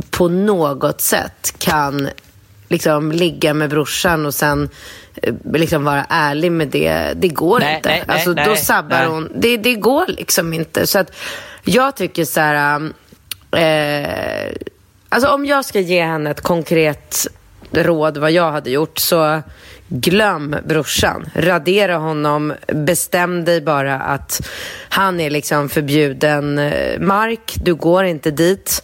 [0.10, 2.10] på något sätt kan
[2.68, 4.70] liksom ligga med brorsan och sen
[5.16, 7.14] eh, liksom vara ärlig med det.
[7.16, 7.90] Det går Nej, inte.
[7.90, 9.08] nej, nej, alltså, nej, då sabbar nej.
[9.08, 9.32] hon.
[9.36, 10.88] Det, det går liksom inte.
[10.88, 11.12] Så att
[11.64, 12.92] jag tycker så här...
[13.52, 14.52] Eh,
[15.14, 17.28] alltså om jag ska ge henne ett konkret
[17.72, 19.42] råd vad jag hade gjort så
[19.88, 21.30] glöm brorsan.
[21.36, 22.54] Radera honom.
[22.68, 24.50] Bestäm dig bara att
[24.90, 27.54] han är liksom förbjuden mark.
[27.64, 28.84] Du går inte dit.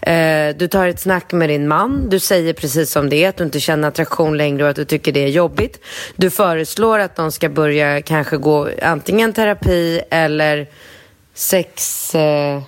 [0.00, 2.08] Eh, du tar ett snack med din man.
[2.08, 4.84] Du säger precis som det är, att du inte känner attraktion längre och att du
[4.84, 5.80] tycker det är jobbigt.
[6.16, 10.66] Du föreslår att de ska börja kanske gå antingen terapi eller
[11.34, 12.14] sex...
[12.14, 12.62] Eh...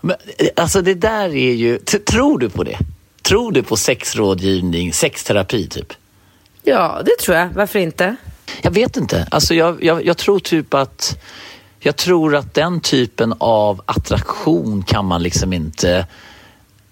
[0.00, 1.78] Men, eh, alltså det där är ju...
[1.78, 2.78] Tror du på det?
[3.22, 5.92] Tror du på sexrådgivning, sexterapi typ?
[6.62, 7.48] Ja, det tror jag.
[7.48, 8.16] Varför inte?
[8.62, 9.28] Jag vet inte.
[9.30, 11.18] Alltså jag, jag, jag tror typ att...
[11.78, 16.06] Jag tror att den typen av attraktion kan man liksom inte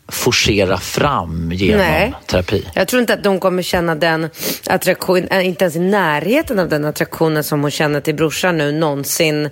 [0.08, 2.14] forcera fram genom Nej.
[2.26, 2.68] terapi.
[2.74, 4.30] Jag tror inte att de kommer känna den
[4.66, 8.72] attraktion, äh, inte ens i närheten av den attraktionen som hon känner till brorsan nu
[8.72, 9.50] någonsin,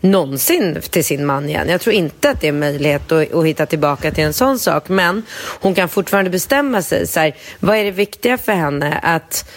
[0.00, 1.68] någonsin till sin man igen.
[1.68, 4.88] Jag tror inte att det är möjlighet att, att hitta tillbaka till en sån sak.
[4.88, 5.22] Men
[5.60, 7.06] hon kan fortfarande bestämma sig.
[7.06, 8.98] Så här, vad är det viktiga för henne?
[9.02, 9.50] Att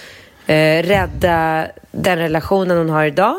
[0.45, 3.35] eh, rädda den relationen hon har idag?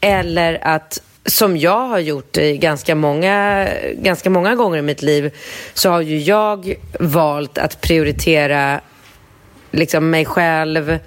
[0.00, 5.34] Eller att som jag har gjort i ganska många, ganska många gånger i mitt liv
[5.74, 8.80] så har ju jag valt att prioritera
[9.70, 10.98] liksom mig själv,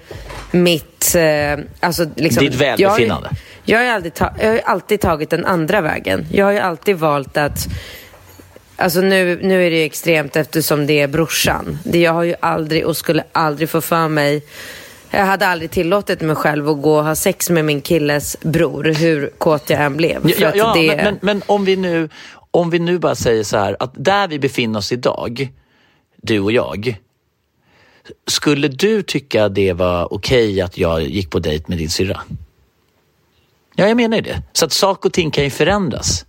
[0.50, 1.14] mitt...
[1.14, 3.28] Eh, alltså liksom, Ditt välbefinnande.
[3.64, 6.26] Jag, jag, har aldrig ta, jag har alltid tagit den andra vägen.
[6.32, 7.66] Jag har ju alltid valt att...
[8.76, 11.78] Alltså nu, nu är det ju extremt eftersom det är brorsan.
[11.84, 14.42] Det jag har ju aldrig och skulle aldrig få för mig
[15.10, 18.84] jag hade aldrig tillåtit mig själv att gå och ha sex med min killes bror,
[18.84, 20.30] hur kåt jag än blev.
[20.40, 20.86] Ja, ja, det...
[20.86, 22.08] men, men, men om, vi nu,
[22.50, 25.48] om vi nu bara säger så här att där vi befinner oss idag,
[26.16, 26.96] du och jag.
[28.26, 32.20] Skulle du tycka det var okej att jag gick på dejt med din syrra?
[33.74, 34.42] Ja, jag menar ju det.
[34.52, 36.26] Så att saker och ting kan ju förändras.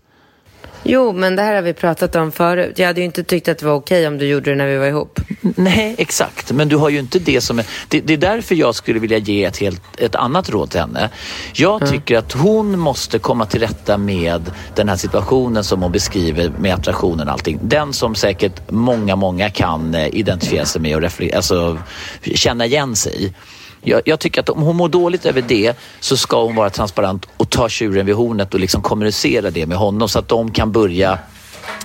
[0.84, 2.80] Jo, men det här har vi pratat om förut.
[2.80, 4.78] Jag hade ju inte tyckt att det var okej om du gjorde det när vi
[4.78, 5.20] var ihop.
[5.42, 6.52] Nej, exakt.
[6.52, 7.65] Men du har ju inte det som är...
[7.88, 11.10] Det, det är därför jag skulle vilja ge ett, helt, ett annat råd till henne.
[11.54, 16.50] Jag tycker att hon måste komma till rätta med den här situationen som hon beskriver
[16.50, 17.60] med attraktionen och allting.
[17.62, 21.04] Den som säkert många, många kan eh, identifiera sig med och
[21.36, 21.78] alltså,
[22.22, 23.34] känna igen sig i.
[23.82, 27.26] Jag, jag tycker att om hon mår dåligt över det så ska hon vara transparent
[27.38, 30.72] och ta tjuren vid hornet och liksom kommunicera det med honom så att de kan
[30.72, 31.20] börja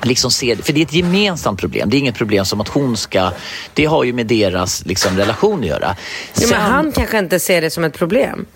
[0.03, 0.57] liksom se.
[0.57, 1.91] För det är ett gemensamt problem.
[1.91, 3.31] Det är inget problem som att hon ska...
[3.75, 5.97] Det har ju med deras liksom, relation att göra.
[6.33, 8.47] Sen- men han kanske inte ser det som ett problem.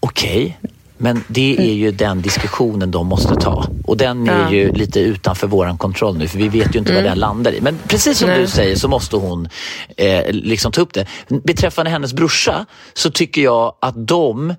[0.00, 0.58] Okej,
[0.96, 3.66] men det är ju den diskussionen de måste ta.
[3.84, 7.04] Och den är ju lite utanför våran kontroll nu, för vi vet ju inte vad
[7.04, 7.60] den landar i.
[7.60, 8.40] Men precis som Nej.
[8.40, 9.48] du säger så måste hon
[9.96, 11.06] eh, liksom ta upp det.
[11.28, 14.54] Beträffande hennes brorsa så tycker jag att de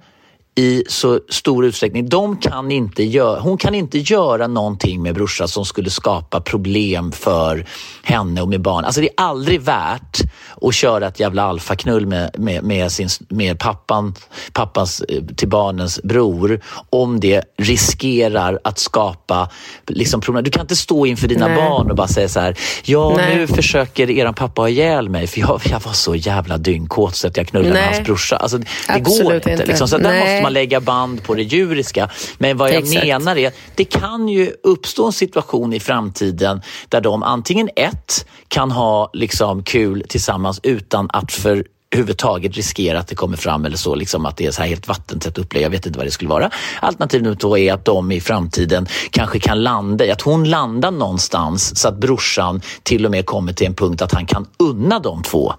[0.55, 5.47] i så stor utsträckning, de kan inte göra, hon kan inte göra någonting med brorsa
[5.47, 7.65] som skulle skapa problem för
[8.03, 8.85] henne och med barn.
[8.85, 10.21] Alltså det är aldrig värt
[10.61, 14.13] att köra ett jävla alfaknull med, med, med, sin, med pappan,
[14.53, 19.49] pappans eh, till barnens bror om det riskerar att skapa
[19.87, 20.43] liksom, problem.
[20.43, 21.55] Du kan inte stå inför dina Nej.
[21.55, 23.35] barn och bara säga så här, ja Nej.
[23.35, 27.27] nu försöker eran pappa ha ihjäl mig för jag, jag var så jävla dyngkåt så
[27.27, 27.93] att jag knullade med Nej.
[27.93, 28.37] hans brorsa.
[28.37, 29.51] Alltså, det Absolut går inte.
[29.51, 29.65] inte.
[29.65, 29.87] Liksom.
[29.87, 30.19] Så där Nej.
[30.19, 32.09] måste man lägga band på det djuriska.
[32.37, 33.05] Men vad jag Exakt.
[33.05, 38.71] menar är, det kan ju uppstå en situation i framtiden där de antingen ett, kan
[38.71, 43.95] ha liksom kul tillsammans utan att för överhuvudtaget riskera att det kommer fram eller så,
[43.95, 45.63] liksom att det är så här helt vattentätt upplägg.
[45.63, 46.49] Jag vet inte vad det skulle vara.
[46.81, 50.91] Alternativ nummer två är att de i framtiden kanske kan landa i, att hon landar
[50.91, 54.99] någonstans så att brorsan till och med kommer till en punkt att han kan unna
[54.99, 55.53] de två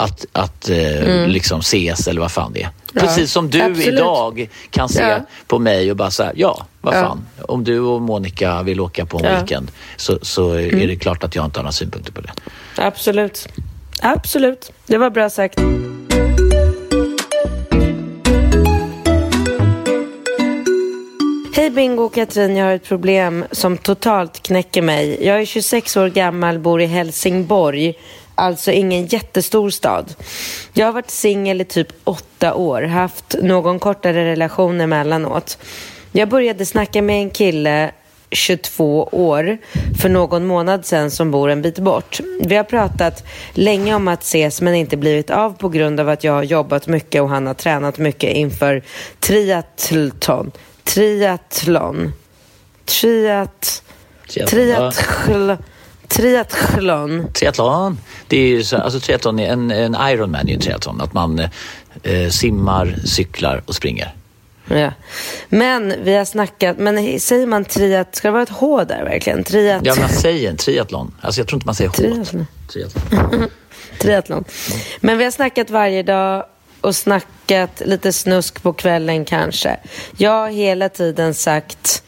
[0.00, 2.70] att, att eh, liksom ses eller vad fan det är.
[2.94, 3.86] Precis som du absolut.
[3.86, 5.18] idag kan se Ja.
[5.46, 7.00] på mig och bara säga ja, vad Ja.
[7.02, 7.26] fan.
[7.48, 9.30] Om du och Monica vill åka på en Ja.
[9.40, 12.30] weekend så, så är det klart att jag inte har några synpunkter på det.
[12.76, 13.48] Absolut.
[14.02, 14.72] Absolut.
[14.86, 15.58] Det var bra sagt.
[21.56, 25.26] Hej Bingo och Katrin, jag har ett problem som totalt knäcker mig.
[25.26, 27.94] Jag är 26 år gammal, bor i Helsingborg,
[28.38, 30.14] alltså ingen jättestor stad.
[30.72, 35.58] Jag har varit singel i typ åtta år, haft någon kortare relation emellanåt.
[36.12, 37.90] Jag började snacka med en kille
[38.30, 39.58] 22 år,
[40.00, 42.20] för någon månad sedan som bor en bit bort.
[42.44, 46.24] Vi har pratat länge om att ses men inte blivit av på grund av att
[46.24, 48.82] jag har jobbat mycket och han har tränat mycket inför
[49.20, 50.50] triathlon.
[50.84, 52.12] Triathlon.
[52.84, 53.82] Triat...
[54.48, 55.56] Triathlon.
[56.08, 57.32] Triathlon.
[57.32, 57.98] Triathlon.
[58.28, 61.00] Det är ju så, alltså triathlon är en, en Ironman är ju triathlon.
[61.00, 61.38] Att man
[62.02, 64.14] eh, simmar, cyklar och springer.
[64.68, 64.92] Ja.
[65.48, 69.44] Men vi har snackat, men säger man triat, ska det vara ett H där verkligen?
[69.44, 69.82] Triat...
[69.84, 71.14] Ja, man säger en triathlon.
[71.20, 71.96] Alltså jag tror inte man säger H.
[71.96, 72.46] Triathlon.
[72.68, 73.48] Triathlon.
[73.98, 74.44] triathlon.
[75.00, 76.44] Men vi har snackat varje dag
[76.80, 79.76] och snackat lite snusk på kvällen kanske.
[80.16, 82.02] Jag har hela tiden sagt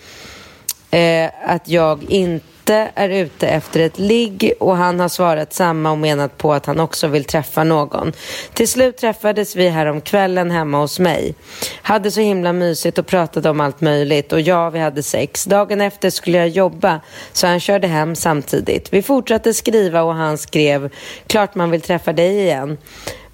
[0.91, 5.91] eh, att jag inte inte är ute efter ett ligg och han har svarat samma
[5.91, 8.13] och menat på att han också vill träffa någon.
[8.55, 11.35] Till slut träffades vi här om kvällen hemma hos mig.
[11.83, 15.45] Hade så himla mysigt och pratade om allt möjligt och ja, vi hade sex.
[15.45, 17.01] Dagen efter skulle jag jobba
[17.33, 18.93] så han körde hem samtidigt.
[18.93, 20.91] Vi fortsatte skriva och han skrev
[21.27, 22.79] klart man vill träffa dig igen.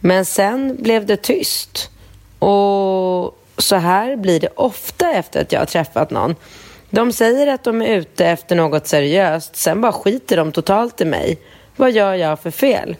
[0.00, 1.90] Men sen blev det tyst.
[2.38, 6.34] Och så här blir det ofta efter att jag har träffat någon.
[6.90, 11.04] De säger att de är ute efter något seriöst, sen bara skiter de totalt i
[11.04, 11.38] mig.
[11.76, 12.96] Vad gör jag för fel?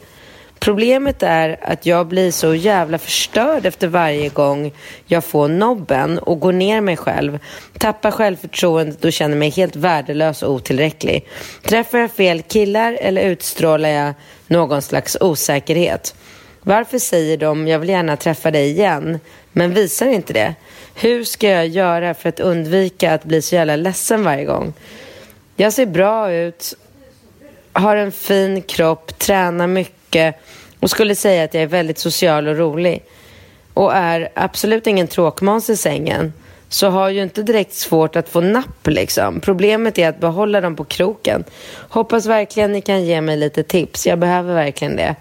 [0.58, 4.72] Problemet är att jag blir så jävla förstörd efter varje gång
[5.06, 7.38] jag får nobben och går ner mig själv.
[7.78, 11.28] Tappar självförtroendet och känner mig helt värdelös och otillräcklig.
[11.62, 14.14] Träffar jag fel killar eller utstrålar jag
[14.46, 16.14] någon slags osäkerhet?
[16.62, 19.18] Varför säger de jag vill gärna träffa dig igen,
[19.52, 20.54] men visar inte det?
[20.98, 24.72] Hur ska jag göra för att undvika att bli så jävla ledsen varje gång?
[25.56, 26.74] Jag ser bra ut,
[27.72, 30.36] har en fin kropp, tränar mycket
[30.80, 33.04] och skulle säga att jag är väldigt social och rolig.
[33.74, 36.32] Och är absolut ingen tråkmåns i sängen.
[36.68, 39.40] Så har ju inte direkt svårt att få napp liksom.
[39.40, 41.44] Problemet är att behålla dem på kroken.
[41.88, 44.06] Hoppas verkligen ni kan ge mig lite tips.
[44.06, 45.14] Jag behöver verkligen det.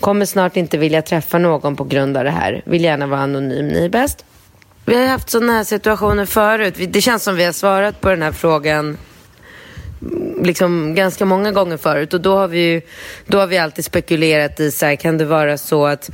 [0.00, 2.62] Kommer snart inte vilja träffa någon på grund av det här.
[2.64, 3.68] Vill gärna vara anonym.
[3.68, 4.24] Ni är bäst.
[4.84, 6.74] Vi har haft sådana här situationer förut.
[6.88, 8.98] Det känns som vi har svarat på den här frågan
[10.02, 12.14] mm, liksom ganska många gånger förut.
[12.14, 12.80] Och då har vi, ju,
[13.26, 16.10] då har vi alltid spekulerat i så här, kan det vara så att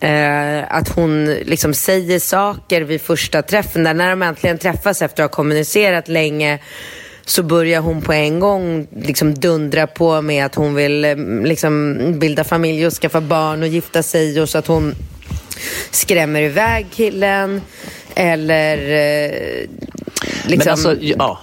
[0.00, 3.84] Eh, att hon liksom säger saker vid första träffen.
[3.84, 6.58] Där när de äntligen träffas efter att ha kommunicerat länge
[7.24, 11.98] så börjar hon på en gång liksom dundra på med att hon vill eh, liksom
[12.18, 14.94] bilda familj och skaffa barn och gifta sig och så att hon
[15.90, 17.62] skrämmer iväg killen
[18.14, 19.68] eller eh,
[20.44, 20.58] liksom...
[20.58, 21.38] Men alltså, ja.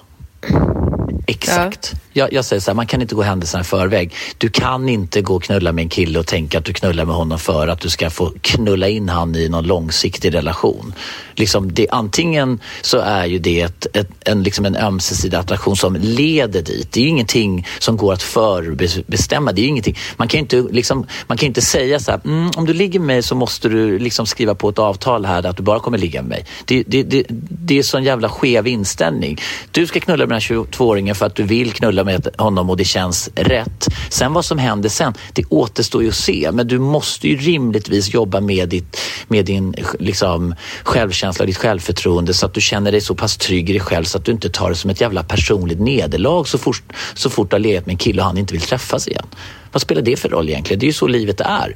[1.28, 1.92] Exakt.
[1.94, 2.00] Ja.
[2.14, 4.14] Jag, jag, säger så här, man kan inte gå händelserna i förväg.
[4.38, 7.16] Du kan inte gå och knulla med en kille och tänka att du knullar med
[7.16, 10.94] honom för att du ska få knulla in han i någon långsiktig relation.
[11.36, 15.96] Liksom det, antingen så är ju det ett, ett, en, liksom en ömsesidig attraktion som
[15.96, 16.92] leder dit.
[16.92, 19.52] Det är ju ingenting som går att förbestämma.
[19.52, 19.98] Det är ingenting.
[20.18, 23.00] Man kan ju inte, liksom, man kan inte säga så här, mm, om du ligger
[23.00, 25.98] med mig så måste du liksom skriva på ett avtal här att du bara kommer
[25.98, 26.46] ligga med mig.
[26.66, 29.38] Det, det, det, det är sån jävla skev inställning.
[29.72, 32.78] Du ska knulla med den här 22-åringen för att du vill knulla med honom och
[32.78, 33.88] det känns rätt.
[34.10, 36.50] Sen vad som händer sen, det återstår ju att se.
[36.54, 42.34] Men du måste ju rimligtvis jobba med, ditt, med din liksom, självkänsla och ditt självförtroende
[42.34, 44.50] så att du känner dig så pass trygg i dig själv så att du inte
[44.50, 47.94] tar det som ett jävla personligt nederlag så fort, så fort du har legat med
[47.94, 49.26] en kille och han inte vill träffas igen.
[49.72, 50.80] Vad spelar det för roll egentligen?
[50.80, 51.76] Det är ju så livet är.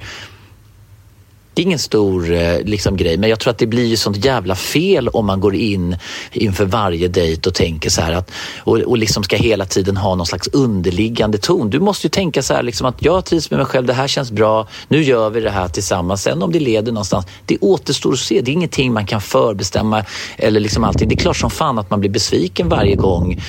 [1.57, 4.25] Det är ingen stor eh, liksom, grej, men jag tror att det blir ju sånt
[4.25, 5.97] jävla fel om man går in
[6.31, 10.15] inför varje dejt och tänker så här att och, och liksom ska hela tiden ha
[10.15, 11.69] någon slags underliggande ton.
[11.69, 14.07] Du måste ju tänka så här liksom att jag trivs med mig själv, det här
[14.07, 16.21] känns bra, nu gör vi det här tillsammans.
[16.21, 18.41] Sen om det leder någonstans, det återstår att se.
[18.41, 20.03] Det är ingenting man kan förbestämma
[20.37, 21.09] eller liksom allting.
[21.09, 23.41] Det är klart som fan att man blir besviken varje gång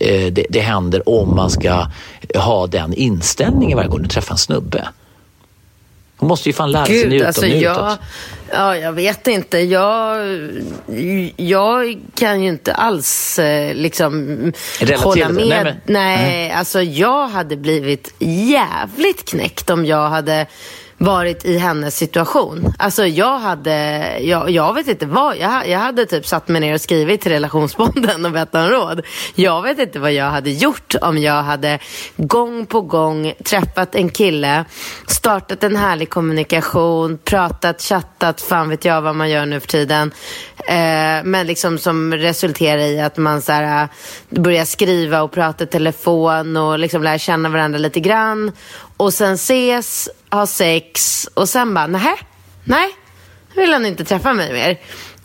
[0.00, 1.86] eh, det, det händer om man ska
[2.34, 4.88] ha den inställningen varje gång du träffar en snubbe.
[6.16, 7.98] Hon måste ju fan lära sig njuta alltså, jag,
[8.50, 9.58] Ja, jag vet inte.
[9.58, 10.16] Jag,
[11.36, 14.12] jag kan ju inte alls eh, liksom
[14.96, 15.46] hålla med.
[15.46, 20.46] Nej, men, nej, nej, alltså jag hade blivit jävligt knäckt om jag hade
[20.98, 22.74] varit i hennes situation.
[22.78, 26.74] Alltså jag hade, jag, jag vet inte vad, jag, jag hade typ satt mig ner
[26.74, 29.02] och skrivit till relationsbonden och bett om råd.
[29.34, 31.78] Jag vet inte vad jag hade gjort om jag hade
[32.16, 34.64] gång på gång träffat en kille,
[35.06, 40.12] startat en härlig kommunikation, pratat, chattat, fan vet jag vad man gör nu för tiden.
[40.68, 43.88] Eh, men liksom som resulterar i att man så här,
[44.30, 48.52] börjar skriva och prata i telefon och liksom lär känna varandra lite grann.
[48.96, 52.14] Och sen ses, ha sex och sen bara, nej,
[52.64, 52.88] nej,
[53.56, 54.78] vill han inte träffa mig mer.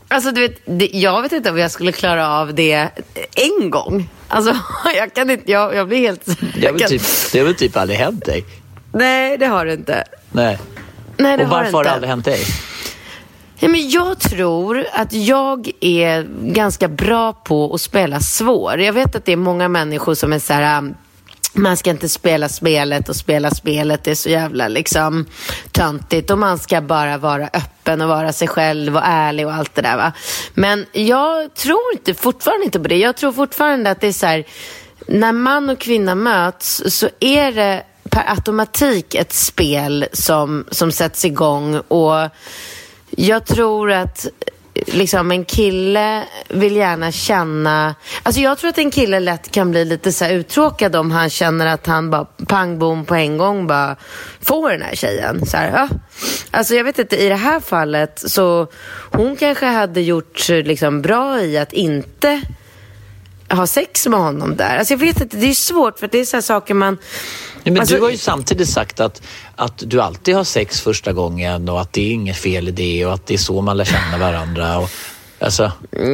[0.07, 2.87] Alltså, du vet, det, jag vet inte om jag skulle klara av det
[3.35, 4.09] en gång.
[4.27, 4.55] Alltså,
[4.95, 6.25] jag kan inte, jag, jag blir helt...
[6.25, 8.45] Det har, väl kan, typ, det har väl typ aldrig hänt dig?
[8.93, 10.03] nej, det har det inte.
[10.31, 10.59] Nej.
[11.17, 11.89] Nej, det Och har varför det har inte.
[11.89, 12.45] det aldrig hänt dig?
[13.63, 18.79] Ja, men jag tror att jag är ganska bra på att spela svår.
[18.79, 20.79] Jag vet att det är många människor som är så här...
[20.79, 20.83] Ah,
[21.53, 25.25] man ska inte spela spelet och spela spelet det är så jävla liksom
[25.71, 29.75] töntigt och man ska bara vara öppen och vara sig själv och ärlig och allt
[29.75, 30.11] det där va.
[30.53, 32.97] Men jag tror inte, fortfarande inte på det.
[32.97, 34.45] Jag tror fortfarande att det är så här,
[35.07, 41.25] när man och kvinna möts så är det per automatik ett spel som, som sätts
[41.25, 42.29] igång och
[43.11, 44.27] jag tror att
[44.73, 47.95] liksom en kille vill gärna känna...
[48.23, 51.29] Alltså jag tror att en kille lätt kan bli lite så här uttråkad om han
[51.29, 53.95] känner att han bara pang bom på en gång bara
[54.41, 55.45] får den här tjejen.
[55.45, 55.89] Så här, ja.
[56.51, 58.67] Alltså jag vet inte, i det här fallet så
[59.11, 62.41] hon kanske hade gjort liksom bra i att inte
[63.49, 64.77] ha sex med honom där.
[64.77, 66.97] Alltså jag vet inte, det är svårt för det är så här saker man...
[67.63, 69.21] Nej, men Alltså- du har ju samtidigt sagt att,
[69.55, 73.05] att du alltid har sex första gången och att det är inget fel i det
[73.05, 74.77] och att det är så man lär känna varandra.
[74.79, 74.89] Och,
[75.41, 75.71] alltså,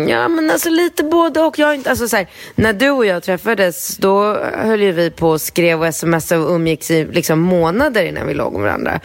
[0.08, 1.60] Ja, men alltså lite både och.
[1.60, 5.30] Jag inte, alltså så här, när du och jag träffades, då höll ju vi på
[5.30, 9.00] och skrev och smsade och umgicks i liksom månader innan vi låg med varandra.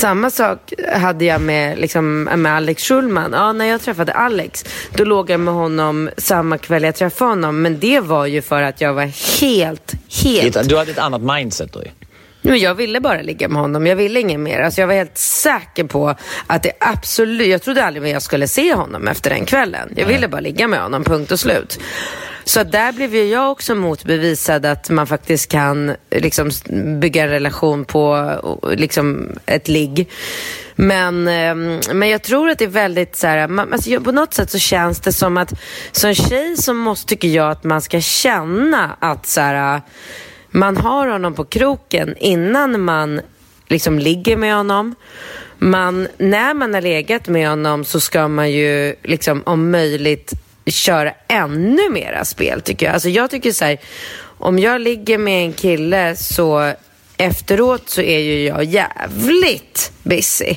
[0.00, 3.30] Samma sak hade jag med, liksom, med Alex Schulman.
[3.32, 4.64] Ja, när jag träffade Alex,
[4.96, 7.62] då låg jag med honom samma kväll jag träffade honom.
[7.62, 9.92] Men det var ju för att jag var helt,
[10.24, 11.88] helt du hade ett annat mindset då ju.
[12.42, 13.86] Men jag ville bara ligga med honom.
[13.86, 14.60] Jag ville inget mer.
[14.60, 16.14] Alltså jag var helt säker på
[16.46, 17.48] att det absolut...
[17.48, 19.92] Jag trodde aldrig jag skulle se honom efter den kvällen.
[19.96, 21.80] Jag ville bara ligga med honom, punkt och slut.
[22.44, 26.50] Så att där blev ju jag också motbevisad att man faktiskt kan liksom
[27.00, 28.32] bygga en relation på
[28.72, 30.10] liksom ett ligg.
[30.74, 34.34] Men, ehm, men jag tror att det är väldigt så här, man, alltså på något
[34.34, 35.52] sätt så känns det som att
[35.92, 39.80] som tjej så måste, tycker jag att man ska känna att så här,
[40.52, 43.20] man har honom på kroken innan man
[43.68, 44.94] liksom ligger med honom.
[45.58, 50.32] Man, när man har legat med honom så ska man ju liksom om möjligt
[50.66, 52.92] köra ännu mera spel tycker jag.
[52.92, 53.78] Alltså jag tycker så här,
[54.38, 56.72] om jag ligger med en kille så
[57.16, 60.56] efteråt så är ju jag jävligt busy.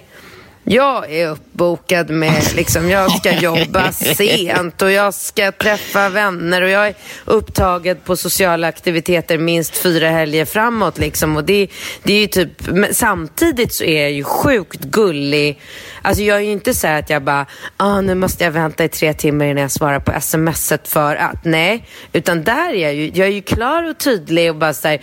[0.68, 6.70] Jag är uppbokad med, liksom, jag ska jobba sent och jag ska träffa vänner och
[6.70, 6.96] jag är
[7.26, 10.98] upptagen på sociala aktiviteter minst fyra helger framåt.
[10.98, 11.38] Liksom.
[11.38, 11.68] Och det,
[12.04, 12.50] det är typ,
[12.92, 15.60] samtidigt så är jag ju sjukt gullig.
[16.02, 17.46] Alltså jag är ju inte så här att jag bara,
[17.78, 21.46] ah, nu måste jag vänta i tre timmar innan jag svarar på smset för att,
[21.46, 21.88] nej.
[22.14, 25.02] Utan där är jag ju, jag är ju klar och tydlig och bara så här,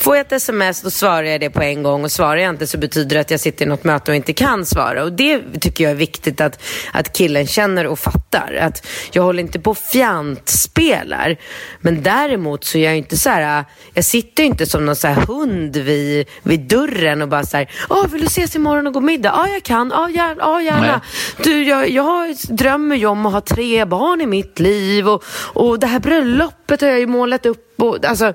[0.00, 2.66] Får jag ett sms då svarar jag det på en gång och svarar jag inte
[2.66, 5.04] så betyder det att jag sitter i något möte och inte kan svara.
[5.04, 8.58] Och det tycker jag är viktigt att, att killen känner och fattar.
[8.60, 11.36] Att jag håller inte på och fjantspelar.
[11.80, 15.26] Men däremot så är jag inte så här, jag sitter inte som någon så här
[15.26, 19.00] hund vid, vid dörren och bara så här, Åh, vill du ses imorgon och gå
[19.00, 19.32] middag?
[19.36, 19.90] Ja, jag kan.
[19.94, 20.36] Ja, gärna.
[20.38, 21.00] Ja, gärna.
[21.42, 25.78] Du, jag, jag drömmer ju om att ha tre barn i mitt liv och, och
[25.78, 27.66] det här bröllopet har jag ju målat upp.
[27.78, 28.34] Och, alltså,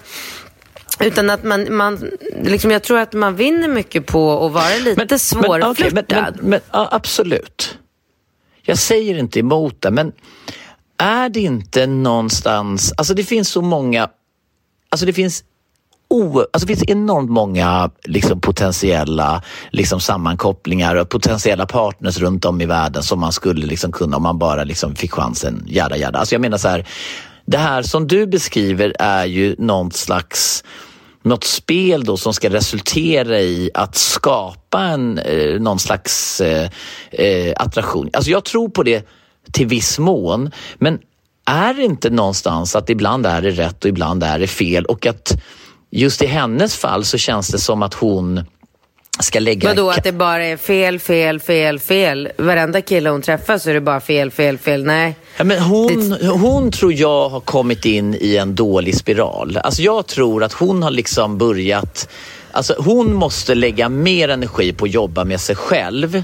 [1.00, 2.12] utan att man, man
[2.44, 5.94] liksom, jag tror att man vinner mycket på att vara lite okej, svårflörtad.
[5.94, 7.78] men, men, men, ja, absolut.
[8.62, 10.12] Jag säger inte emot det, men
[10.98, 12.94] är det inte någonstans...
[12.98, 14.10] Alltså det finns så många...
[14.90, 15.44] Alltså det finns
[16.10, 22.62] o, alltså det finns enormt många liksom, potentiella liksom, sammankopplingar och potentiella partners runt om
[22.62, 25.64] i världen som man skulle liksom, kunna om man bara liksom, fick chansen.
[25.68, 26.20] Jada, jada.
[26.20, 26.88] Alltså jag menar så här,
[27.46, 30.64] det här som du beskriver är ju någon slags
[31.26, 36.70] något spel då som ska resultera i att skapa en, eh, någon slags eh,
[37.12, 38.10] eh, attraktion.
[38.14, 39.08] Alltså jag tror på det
[39.52, 41.00] till viss mån, men
[41.46, 45.06] är det inte någonstans att ibland är det rätt och ibland är det fel och
[45.06, 45.32] att
[45.92, 48.44] just i hennes fall så känns det som att hon
[49.20, 49.70] ska lägga...
[49.70, 52.30] Vadå, att det bara är fel, fel, fel, fel?
[52.38, 54.86] Varenda kille hon träffar så är det bara fel, fel, fel.
[54.86, 55.16] Nej.
[55.38, 59.58] Ja, men hon, hon tror jag har kommit in i en dålig spiral.
[59.58, 62.10] Alltså jag tror att hon har liksom börjat...
[62.52, 66.24] Alltså hon måste lägga mer energi på att jobba med sig själv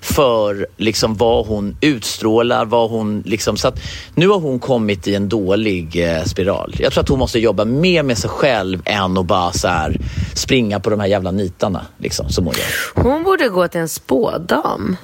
[0.00, 3.56] för liksom vad hon utstrålar, vad hon liksom...
[3.56, 3.80] Så att
[4.14, 6.74] nu har hon kommit i en dålig eh, spiral.
[6.78, 9.96] Jag tror att hon måste jobba mer med sig själv än att bara så här
[10.34, 13.02] springa på de här jävla nitarna liksom, som hon gör.
[13.02, 14.96] Hon borde gå till en spådam.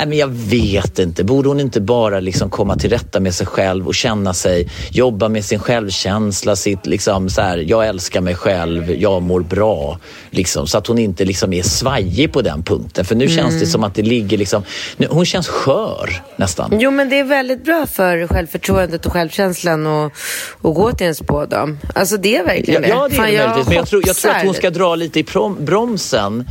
[0.00, 1.24] Nej, men jag vet inte.
[1.24, 5.28] Borde hon inte bara liksom komma till rätta med sig själv och känna sig, jobba
[5.28, 9.98] med sin självkänsla, sitt liksom så här, jag älskar mig själv, jag mår bra.
[10.30, 13.04] Liksom, så att hon inte liksom är svajig på den punkten.
[13.04, 13.36] För nu mm.
[13.36, 14.62] känns det som att det ligger liksom,
[14.96, 16.78] nu, hon känns skör nästan.
[16.80, 20.12] Jo, men det är väldigt bra för självförtroendet och självkänslan att
[20.62, 21.78] gå till en spådam.
[21.94, 22.88] Alltså det är verkligen ja, det.
[22.88, 23.66] Ja, det är Fan, det möjligtvis.
[23.68, 25.24] Men jag tror, jag tror att hon ska dra lite i
[25.58, 26.44] bromsen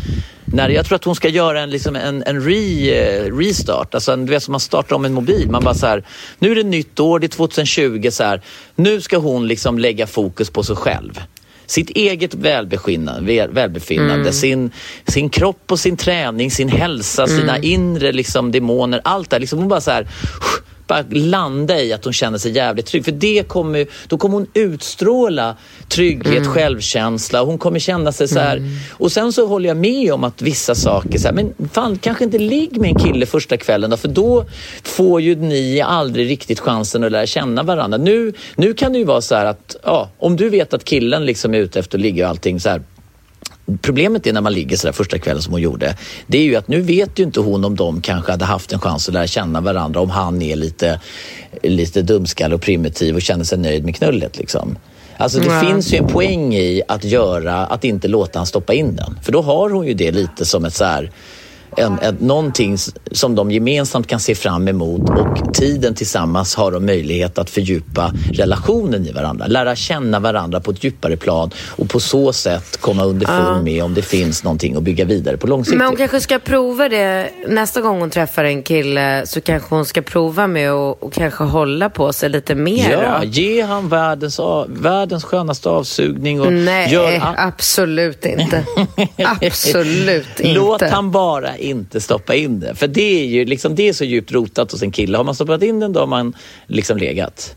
[0.54, 3.96] när, jag tror att hon ska göra en, liksom en, en re, eh, restart.
[3.96, 5.50] Alltså en, du vet som man startar om en mobil.
[5.50, 6.04] Man bara så här,
[6.40, 8.10] nu är det nytt år, det är 2020.
[8.12, 8.42] Så här,
[8.76, 11.22] nu ska hon liksom lägga fokus på sig själv.
[11.66, 14.34] Sitt eget välbefinnande, välbefinnande mm.
[14.34, 14.72] sin,
[15.08, 17.40] sin kropp och sin träning, sin hälsa, mm.
[17.40, 19.02] sina inre liksom, demoner.
[19.04, 20.08] Allt det liksom, Hon bara så här,
[20.90, 23.06] bara landa i att hon känner sig jävligt trygg.
[23.06, 25.56] För det kommer, då kommer hon utstråla
[25.88, 26.54] trygghet, mm.
[26.54, 28.58] självkänsla och hon kommer känna sig så här.
[28.58, 28.70] Mm.
[28.92, 32.24] Och sen så håller jag med om att vissa saker, så här, men fan kanske
[32.24, 34.46] inte ligg med en kille första kvällen då, för då
[34.84, 37.98] får ju ni aldrig riktigt chansen att lära känna varandra.
[37.98, 41.26] Nu, nu kan det ju vara så här att ja, om du vet att killen
[41.26, 42.82] liksom är ute efter att ligga och allting så här
[43.82, 45.98] Problemet är när man ligger sådär första kvällen som hon gjorde.
[46.28, 48.80] Det är ju att nu vet ju inte hon om de kanske hade haft en
[48.80, 51.00] chans att lära känna varandra om han är lite,
[51.64, 54.38] lite dumskall och primitiv och känner sig nöjd med knullet.
[54.38, 54.78] Liksom.
[55.18, 55.60] Alltså det ja.
[55.60, 59.20] finns ju en poäng i att göra, att inte låta han stoppa in den.
[59.24, 61.12] För då har hon ju det lite som ett så här,
[61.78, 62.78] en, en, någonting
[63.12, 68.14] som de gemensamt kan se fram emot och tiden tillsammans har de möjlighet att fördjupa
[68.34, 69.48] relationen i varandra.
[69.48, 73.94] Lära känna varandra på ett djupare plan och på så sätt komma underfund med om
[73.94, 75.78] det finns någonting att bygga vidare på lång sikt.
[75.78, 79.86] Men hon kanske ska prova det nästa gång hon träffar en kille så kanske hon
[79.86, 82.92] ska prova med att och kanske hålla på sig lite mer.
[82.92, 86.42] Ja, ge han världens, världens skönaste avsugning.
[86.42, 88.66] Och Nej, gör absolut inte.
[89.42, 90.54] absolut inte.
[90.54, 92.76] Låt han bara inte stoppa in det.
[92.76, 95.18] För det är ju liksom, det är så djupt rotat hos en kille.
[95.18, 96.34] Har man stoppat in den då har man
[96.68, 97.56] liksom legat.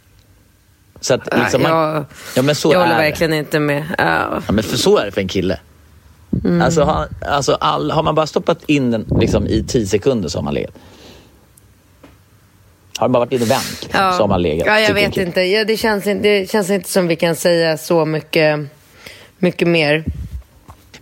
[1.00, 2.04] Så att, liksom, man, jag,
[2.36, 3.36] ja, men så jag håller verkligen det.
[3.36, 3.84] inte med.
[3.98, 4.42] Ja.
[4.46, 4.52] ja.
[4.52, 5.58] men för så är det för en kille.
[6.44, 6.62] Mm.
[6.62, 10.38] Alltså, har, alltså all, har man bara stoppat in den liksom, i tio sekunder så
[10.38, 10.74] har man legat.
[12.98, 14.12] Har man bara varit inne och vänt liksom, ja.
[14.12, 14.66] så har man legat.
[14.66, 15.40] Ja, jag vet inte.
[15.40, 18.60] Ja, det, känns, det känns inte som vi kan säga så mycket,
[19.38, 20.04] mycket mer.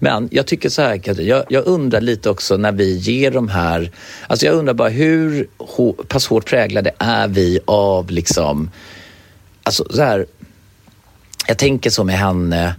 [0.02, 3.48] Men jag tycker så här, Katrin, jag, jag, undrar lite också när vi ger de
[3.48, 3.90] här...
[4.26, 5.48] Alltså jag undrar bara hur
[6.08, 8.70] pass hårt präglade är vi av liksom...
[9.62, 10.26] Alltså så här,
[11.46, 12.74] jag tänker så med henne,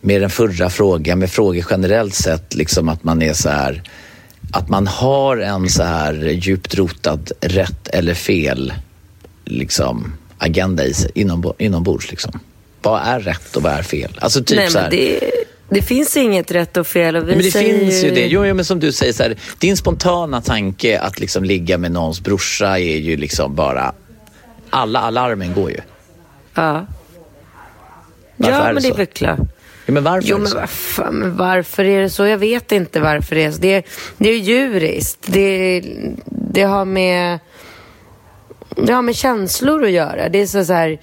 [0.00, 3.82] med den förra frågan, med frågor generellt sett, liksom att man är så här...
[4.52, 8.72] Att man har en så här djupt rotad rätt eller fel
[9.44, 12.10] liksom, agenda i sig, inom, inombords.
[12.10, 12.40] Liksom.
[12.82, 14.18] Vad är rätt och vad är fel?
[14.20, 15.20] Alltså typ Nej, så här, det,
[15.70, 17.16] det finns inget rätt och fel.
[17.16, 18.26] Och vi men det finns ju det.
[18.26, 21.92] Jo, jo, men som du säger, så här, din spontana tanke att liksom ligga med
[21.92, 23.92] någons brorsa är ju liksom bara...
[24.70, 25.80] Alla alarmen går ju.
[26.54, 26.86] Ja.
[28.36, 28.88] Varför ja, det men så?
[28.88, 29.38] det är väl klart.
[29.86, 32.26] Ja, men varför jo, men varför, men varför är det så?
[32.26, 33.60] Jag vet inte varför det är så.
[33.60, 33.82] Det är,
[34.18, 35.18] det är djuriskt.
[35.26, 35.82] Det,
[36.26, 37.38] det, har med,
[38.76, 40.28] det har med känslor att göra.
[40.28, 40.98] Det är så, så här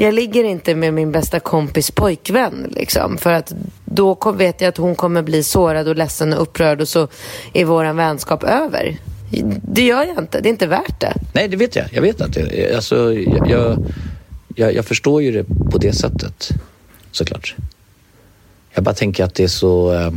[0.00, 3.18] jag ligger inte med min bästa kompis pojkvän liksom.
[3.18, 3.52] För att
[3.84, 7.08] då vet jag att hon kommer bli sårad och ledsen och upprörd och så
[7.52, 8.96] är våran vänskap över.
[9.62, 10.40] Det gör jag inte.
[10.40, 11.14] Det är inte värt det.
[11.32, 11.86] Nej, det vet jag.
[11.92, 13.84] Jag vet att det, alltså, jag, jag,
[14.54, 16.48] jag, jag förstår ju det på det sättet
[17.10, 17.54] såklart.
[18.74, 19.94] Jag bara tänker att det är så...
[19.94, 20.10] Eh,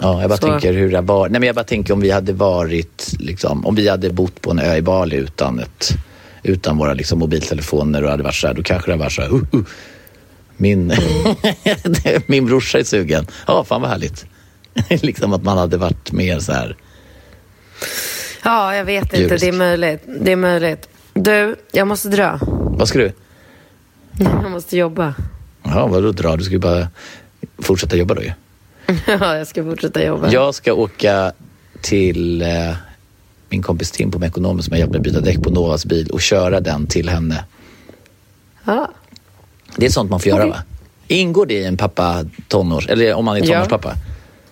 [0.00, 0.46] ja, jag bara så.
[0.46, 1.28] tänker hur det var.
[1.28, 4.50] Nej, men jag bara tänker om vi hade varit, liksom, om vi hade bott på
[4.50, 5.92] en ö i Bali utan ett
[6.46, 9.22] utan våra liksom, mobiltelefoner och hade varit så här, då kanske det hade varit så
[9.22, 9.64] här, uh, uh.
[10.56, 10.92] Min,
[12.26, 13.26] min brorsa är sugen.
[13.46, 14.26] Ja, fan vad härligt.
[14.88, 16.76] liksom att man hade varit mer så här.
[18.44, 19.16] Ja, jag vet inte.
[19.16, 19.40] Djurisk.
[19.40, 20.02] Det är möjligt.
[20.20, 20.88] Det är möjligt.
[21.14, 22.38] Du, jag måste dra.
[22.78, 23.12] Vad ska du?
[24.18, 25.14] Jag måste jobba.
[25.62, 26.36] Ja, vadå dra?
[26.36, 26.88] Du ska ju bara
[27.58, 28.32] fortsätta jobba då ju.
[29.06, 30.30] ja, jag ska fortsätta jobba.
[30.30, 31.32] Jag ska åka
[31.80, 32.72] till eh,
[33.56, 36.20] min kompis Tim på Mekonomen som har hjälpt mig byta däck på Novas bil och
[36.20, 37.44] köra den till henne.
[38.64, 38.90] Ja.
[39.76, 40.40] Det är sånt man får okay.
[40.40, 40.62] göra va?
[41.08, 43.92] Ingår det i en pappa tonårs, eller om man är tonårspappa?
[43.94, 44.00] Ja,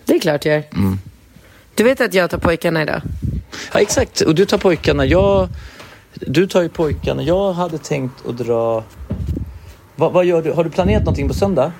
[0.05, 0.63] det är klart det gör.
[0.73, 0.99] Mm.
[1.75, 3.01] Du vet att jag tar pojkarna idag?
[3.73, 4.21] Ja, exakt.
[4.21, 5.07] Och du tar pojkarna.
[5.07, 5.49] Jag,
[6.15, 7.23] du tar ju pojkarna.
[7.23, 8.85] Jag hade tänkt att dra...
[9.97, 10.53] Vad, vad gör du?
[10.53, 11.73] Har du planerat någonting på söndag?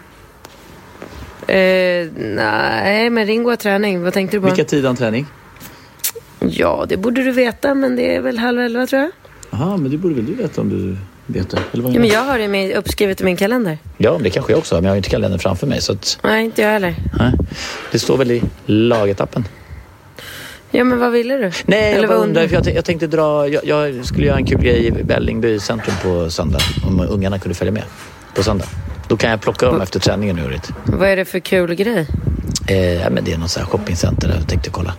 [1.47, 4.03] Eh, nej, men Ringo har träning.
[4.03, 4.47] Vad tänkte du på?
[4.47, 5.27] Vilka tid har han träning?
[6.51, 9.11] Ja, det borde du veta, men det är väl halv elva tror jag.
[9.51, 11.59] Jaha, men det borde väl du veta om du vet det?
[11.73, 13.79] Eller vad ja, men jag har det med, uppskrivet i min kalender.
[13.97, 15.81] Ja, det kanske jag också har, men jag har inte kalendern framför mig.
[15.81, 16.19] Så att...
[16.23, 16.95] Nej, inte jag heller.
[17.19, 17.33] Nej.
[17.93, 19.45] Det står väl i lagetappen?
[20.71, 21.51] Ja, men vad ville du?
[21.67, 23.49] Nej, jag Eller bara vad undrar, för jag, jag tänkte dra...
[23.49, 26.59] Jag, jag skulle göra en kul grej i Vällingby centrum på söndag.
[26.87, 27.83] Om ungarna kunde följa med
[28.35, 28.67] på söndag.
[29.09, 30.59] Då kan jag plocka dem efter träningen nu.
[30.85, 32.07] Vad är det för kul grej?
[32.69, 34.95] Eh, ja, men det är något så här shoppingcenter där jag tänkte kolla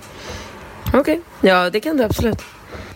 [0.93, 2.41] Okej, ja det kan du absolut.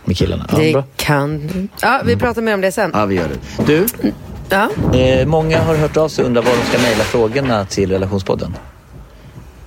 [0.06, 0.46] med killarna.
[0.52, 0.84] Ja, det bra.
[0.96, 1.68] kan du.
[1.82, 2.92] Ja, vi pratar mer om det sen.
[2.94, 3.38] Ja, vi gör det.
[3.66, 3.86] Du,
[4.50, 4.70] Ja.
[5.00, 8.56] eh, många har hört av sig och undrar var de ska mejla frågorna till relationspodden.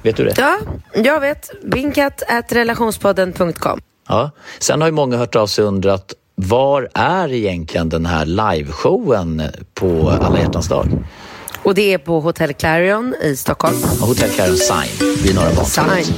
[0.03, 0.35] Vet du det?
[0.39, 0.59] Ja,
[0.95, 1.51] jag vet.
[1.65, 3.81] Binkat.relationspodden.com.
[4.09, 4.31] Ja.
[4.59, 9.43] Sen har ju många hört av sig och undrat var är egentligen den här liveshowen
[9.75, 10.87] på alla hjärtans dag?
[11.65, 13.77] Och det är på Hotel Clarion i Stockholm.
[14.01, 16.07] Hotell Clarion Sign vid Norra Bantorget.
[16.07, 16.15] Sign.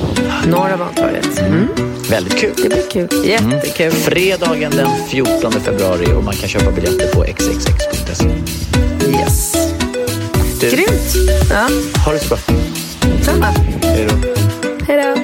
[0.51, 1.39] Norra Bantorget.
[1.39, 1.69] Mm.
[2.11, 2.53] Väldigt kul.
[2.57, 3.27] Det blir kul.
[3.27, 3.91] Jättekul.
[3.93, 8.25] Fredagen den 14 februari och man kan köpa biljetter på xxx.se.
[9.11, 9.57] Yes.
[10.61, 11.15] Du, Grymt.
[11.51, 11.69] Ja,
[12.07, 12.39] ha det så bra.
[13.23, 13.47] samma.
[13.83, 14.15] Hej då.
[14.87, 15.24] Hej då.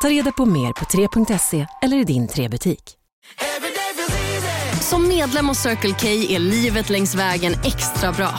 [0.00, 2.82] Ta reda på mer på 3.se eller i din 3-butik.
[4.80, 8.30] Som medlem hos Circle K är livet längs vägen extra bra.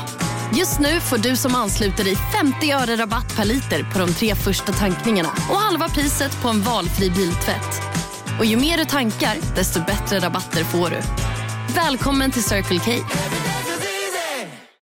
[0.57, 4.35] Just nu får du som ansluter dig 50 öre rabatt per liter på de tre
[4.35, 7.81] första tankningarna och halva priset på en valfri biltvätt.
[8.39, 11.01] Och ju mer du tankar, desto bättre rabatter får du.
[11.75, 12.91] Välkommen till Circle K.